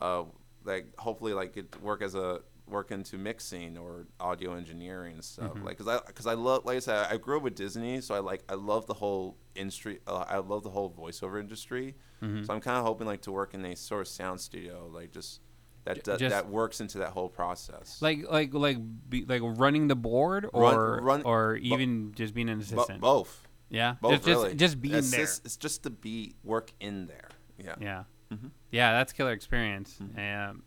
[0.00, 0.24] uh,
[0.64, 5.54] like hopefully like get work as a work into mixing or audio engineering and stuff.
[5.54, 5.64] Mhm.
[5.64, 8.14] Like, cause I cause I love like I said I grew up with Disney, so
[8.14, 10.00] I like I love the whole industry.
[10.06, 11.96] Uh, I love the whole voiceover industry.
[12.22, 12.46] Mhm.
[12.46, 15.12] So I'm kind of hoping like to work in a sort of sound studio, like
[15.12, 15.40] just
[15.84, 18.02] that just- that works into that whole process.
[18.02, 18.76] Like like like
[19.08, 23.00] be, like running the board or run- or bo- even just being an Bo- assistant.
[23.00, 23.94] both, yeah.
[24.00, 24.54] both just, just- really.
[24.54, 25.20] just being it's there.
[25.20, 27.28] Just, it's just to be work in there.
[27.58, 27.74] Yeah.
[27.80, 28.04] Yeah.
[28.32, 28.50] Mhm.
[28.70, 29.96] Yeah, that's killer experience.
[30.02, 30.50] Mhm.
[30.50, 30.62] Um,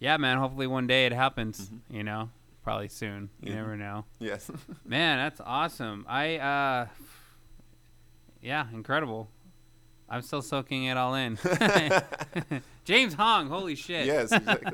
[0.00, 0.38] yeah, man.
[0.38, 1.68] Hopefully one day it happens.
[1.68, 1.80] Mhm.
[1.90, 2.30] You know,
[2.62, 3.30] probably soon.
[3.42, 3.56] You Yeah.
[3.56, 4.04] never know.
[4.18, 4.50] Yes.
[4.84, 6.04] Man, that's awesome.
[6.08, 6.86] I uh,
[8.42, 9.28] yeah, incredible.
[10.08, 11.38] I'm still soaking it all in.
[12.84, 14.06] James Hong, holy shit.
[14.06, 14.32] yes.
[14.32, 14.72] Exactly.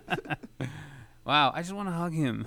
[1.25, 2.45] Wow, I just want to hug him.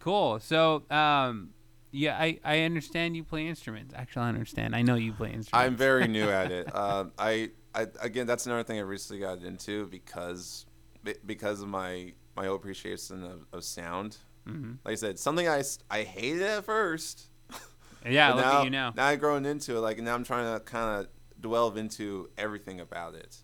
[0.00, 0.40] cool.
[0.40, 1.50] So, um,
[1.98, 3.92] yeah, I, I understand you play instruments.
[3.96, 4.76] Actually, I understand.
[4.76, 5.52] I know you play instruments.
[5.52, 6.74] I'm very new at it.
[6.74, 10.66] Um, I, I again, that's another thing I recently got into because
[11.26, 14.18] because of my my appreciation of, of sound.
[14.46, 17.26] hmm Like I said, something I I hated at first.
[18.08, 18.92] Yeah, look now, at you now.
[18.96, 19.80] Now I've grown into it.
[19.80, 21.08] Like now I'm trying to kind of
[21.42, 23.36] delve into everything about it.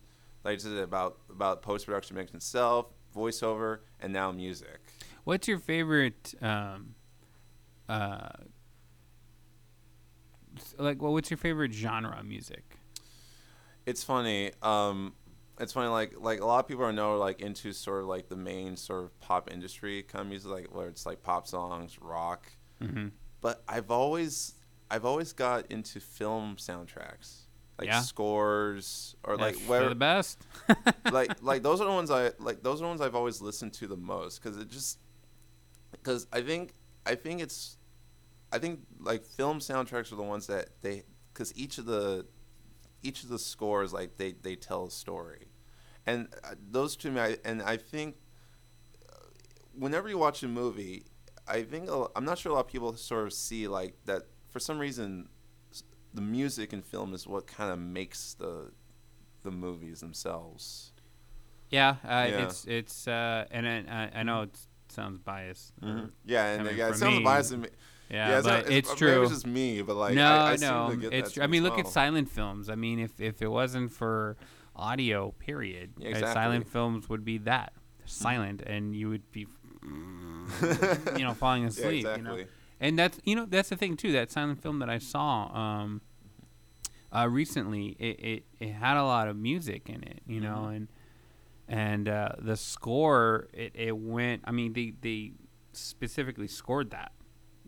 [0.45, 4.79] Like I said about about post production mix itself, voiceover, and now music.
[5.25, 6.33] What's your favorite?
[6.41, 6.95] Um,
[7.89, 8.29] uh,
[10.77, 12.63] like, well, what's your favorite genre of music?
[13.85, 14.51] It's funny.
[14.61, 15.13] Um,
[15.59, 15.89] it's funny.
[15.89, 18.75] Like like a lot of people are know like into sort of like the main
[18.75, 22.51] sort of pop industry kind of music, like where it's like pop songs, rock.
[22.81, 23.09] Mm-hmm.
[23.41, 24.53] But I've always
[24.89, 27.41] I've always got into film soundtracks,
[27.77, 28.01] like Yeah.
[28.01, 30.41] scores or like where the best.
[31.11, 32.63] like like those are the ones I like.
[32.63, 34.97] Those are the ones I've always listened to the most because it just
[35.91, 36.73] because I think
[37.05, 37.74] I think it's
[38.55, 41.03] I think like film soundtracks are the ones that they
[41.33, 42.25] because each of the
[43.07, 45.45] each of the scores like they they tell a story,
[46.05, 48.15] and uh, those to me I, and I think
[49.11, 49.15] uh,
[49.83, 51.03] whenever you watch a movie,
[51.47, 54.23] I think a- I'm not sure a lot of people sort of see like that
[54.51, 55.29] for some reason
[56.13, 58.71] the music in film is what kind of makes the
[59.43, 60.93] the movies themselves.
[61.69, 62.43] yeah, uh, Yeah.
[62.45, 63.77] it's it's uh, and I,
[64.15, 65.73] I I know it sounds biased.
[65.83, 67.53] or- Yeah, and I mean, yeah, it sounds me, biased.
[68.09, 68.15] Me.
[68.15, 69.21] Yeah, it's, but not, it's, maybe true.
[69.23, 71.31] It's just me, but like no, I, I no, it's.
[71.33, 71.43] True.
[71.43, 72.69] I mean, look at silent films.
[72.69, 74.37] I mean, if if it wasn't for
[74.75, 76.33] audio, period, Yeah, uh, exactly.
[76.33, 77.73] silent films would be that
[78.05, 79.47] silent, and you would be,
[81.17, 82.05] you know, falling Yeah, asleep.
[82.05, 82.31] exactly.
[82.39, 82.47] You know,
[82.79, 84.11] and that's you know that's the thing too.
[84.11, 86.01] That silent film that I saw um,
[87.11, 90.21] uh, recently, it, it it had a lot of music in it.
[90.27, 90.75] You know, Mhm.
[90.75, 90.87] and
[91.67, 94.41] and uh, the score it, it went.
[94.45, 95.31] I mean, they they
[95.71, 97.11] specifically scored that.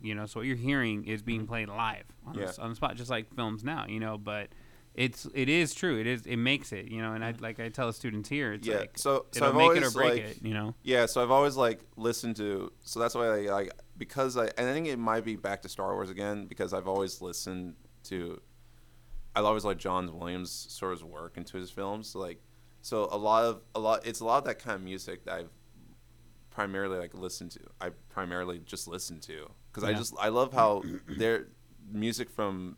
[0.01, 2.41] You know, so what you're hearing is being played live on, Mm-hmm.
[2.41, 2.51] Yeah.
[2.51, 3.85] the, on the spot, just like films now.
[3.87, 4.49] You know, but
[4.93, 5.99] it's it is true.
[5.99, 6.89] It is it makes it.
[6.89, 8.77] You know, and I like I tell the students here, it's yeah.
[8.79, 10.37] like so so I've make always it or break like it.
[10.41, 10.75] You know.
[10.83, 11.05] yeah.
[11.05, 12.71] So I've always like listened to.
[12.81, 15.69] So that's why I like because I and I think it might be back to
[15.69, 17.75] Star Wars again because I've always listened
[18.05, 18.41] to.
[19.35, 22.15] I always like John Williams sort of work into his films.
[22.15, 22.41] Like,
[22.81, 24.05] so a lot of a lot.
[24.07, 25.49] It's a lot of that kind of music that I've
[26.49, 27.59] primarily like listened to.
[27.79, 31.47] I primarily just listen to because I just I love how their
[31.91, 32.77] music from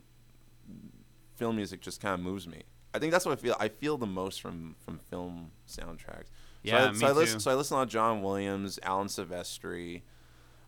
[1.35, 2.63] film music just kind of moves me.
[2.93, 3.55] I think that's what I feel.
[3.59, 6.27] I feel the most from from film soundtracks.
[6.63, 7.43] Yeah, so I, me so I listen, too.
[7.43, 10.01] So I listen to John Williams, Alan Silvestri,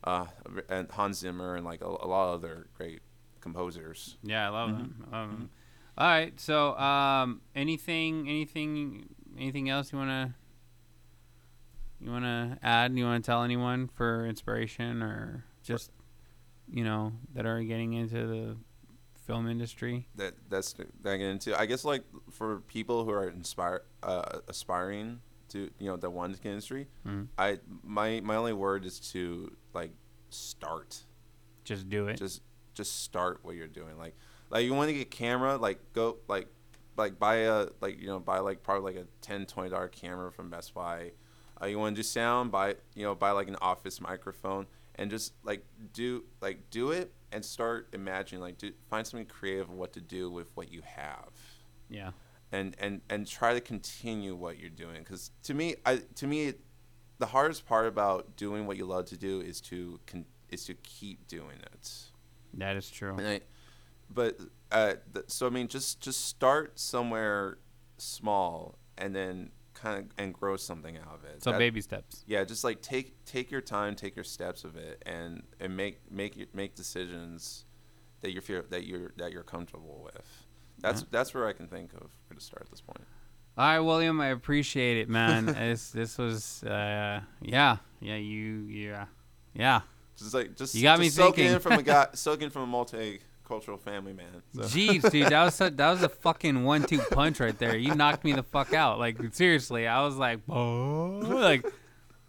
[0.06, 0.28] uh,
[0.70, 3.02] and Hans Zimmer, and like a, a lot of other great
[3.42, 4.18] composers.
[4.24, 4.78] Yeah, I love Mhm.
[4.78, 5.08] them.
[5.12, 5.50] I love them.
[5.98, 6.40] All right.
[6.40, 10.36] So, um, anything, anything, anything else you wanna,
[12.00, 12.98] you wanna add?
[12.98, 15.92] You wanna tell anyone for inspiration or just,
[16.72, 18.58] you know, that are getting into the
[19.28, 20.08] film industry?
[20.16, 21.60] that that's that I get into.
[21.60, 25.20] I guess like for people who are inspire uh, aspiring
[25.50, 25.98] to you know
[26.34, 27.28] to get industry, Mhm.
[27.38, 29.92] I my my only word is to like
[30.30, 31.04] start.
[31.64, 32.18] Just do it.
[32.18, 32.42] Just
[32.74, 33.98] just start what you're doing.
[33.98, 34.16] Like
[34.50, 36.48] like you want to get camera, like go like
[36.98, 40.32] like buy a like you know buy like probably like a 10 20 dollar camera
[40.32, 41.12] from Best Buy.
[41.62, 44.66] Uh, you want to do sound, buy you know buy like an office microphone
[44.96, 45.64] and just like
[45.94, 50.02] do like do it and start imagining like do find something creative of what to
[50.02, 51.30] do with what you have
[51.90, 52.12] yeah.
[52.52, 56.48] and and and try to continue what you're doing because to me i to me
[56.48, 56.60] it,
[57.20, 60.74] the hardest part about doing what you love to do is to con- is to
[60.76, 61.92] keep doing it
[62.56, 63.16] That is true.
[63.18, 63.42] and I,
[64.14, 64.38] but
[64.72, 67.58] uh, th- so i mean just just start somewhere
[67.98, 72.24] small and then kind of and grow something out of it So That- baby steps.
[72.28, 76.00] yeah just like take take your time take your steps of it and and make
[76.12, 77.66] make make decisions
[78.22, 80.46] that you feel that you're that you're comfortable with
[80.80, 81.08] that's Yeah.
[81.12, 83.06] that's where i can think of where to start at this point
[83.58, 84.22] All right, William.
[84.22, 85.46] I appreciate it, man.
[85.62, 88.16] this this was uh, yeah, yeah.
[88.16, 89.06] You yeah,
[89.54, 89.82] yeah.
[90.18, 91.54] just like just You got just me soaking thinking.
[91.56, 92.68] in from a guy soaking from a
[93.44, 97.40] multicultural family man So- Jeez, dude, that was so, that was a fucking one-two punch
[97.40, 97.76] right there.
[97.78, 99.00] You knocked me the fuck out.
[99.00, 101.66] Like seriously, I was like, "Oh," like,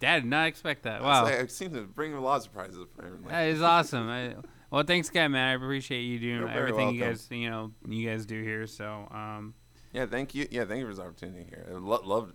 [0.00, 1.02] Dad did not expect that.
[1.02, 4.08] Wow, like, I seem to bring a lot of surprises apparently that is awesome.
[4.08, 4.34] I,
[4.70, 5.48] well, thanks, guy, man.
[5.48, 8.66] I appreciate you doing everything you guys, you know, you guys do here.
[8.66, 9.54] So, um,
[9.92, 12.32] yeah thank you yeah thank you for this opportunity here i lo- love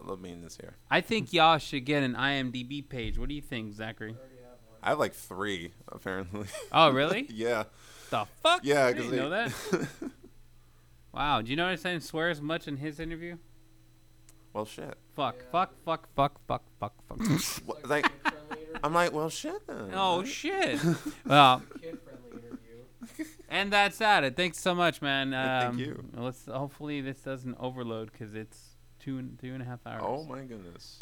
[0.00, 3.18] love being this here I think y'all should get an IMDb page.
[3.18, 4.10] What do you think, Zachary?
[4.12, 4.78] already have one.
[4.80, 7.26] i have like three apparently Oh, really?
[7.30, 7.64] yeah
[8.10, 8.60] the fuck?
[8.64, 9.52] yeah I because didn't know that.
[11.12, 11.42] Wow.
[11.42, 13.36] Do you notice I didn't swear as much in his interview?
[14.52, 15.44] well shit Fuck, Yeah.
[15.52, 17.18] fuck, fuck, fuck, fuck, fuck, fuck.
[17.30, 18.80] It's What- like, like- a kid-friendly interview.
[18.84, 20.78] i'm like well shit then oh shit.
[21.26, 23.24] well, Kid-friendly interview.
[23.48, 24.22] and that's that.
[24.24, 24.36] It.
[24.36, 25.32] Thanks so much, man.
[25.32, 26.04] Yeah, thank Um, you.
[26.16, 30.02] Let's hopefully this doesn't overload because it's two and two and a half hours.
[30.04, 30.96] oh my goodness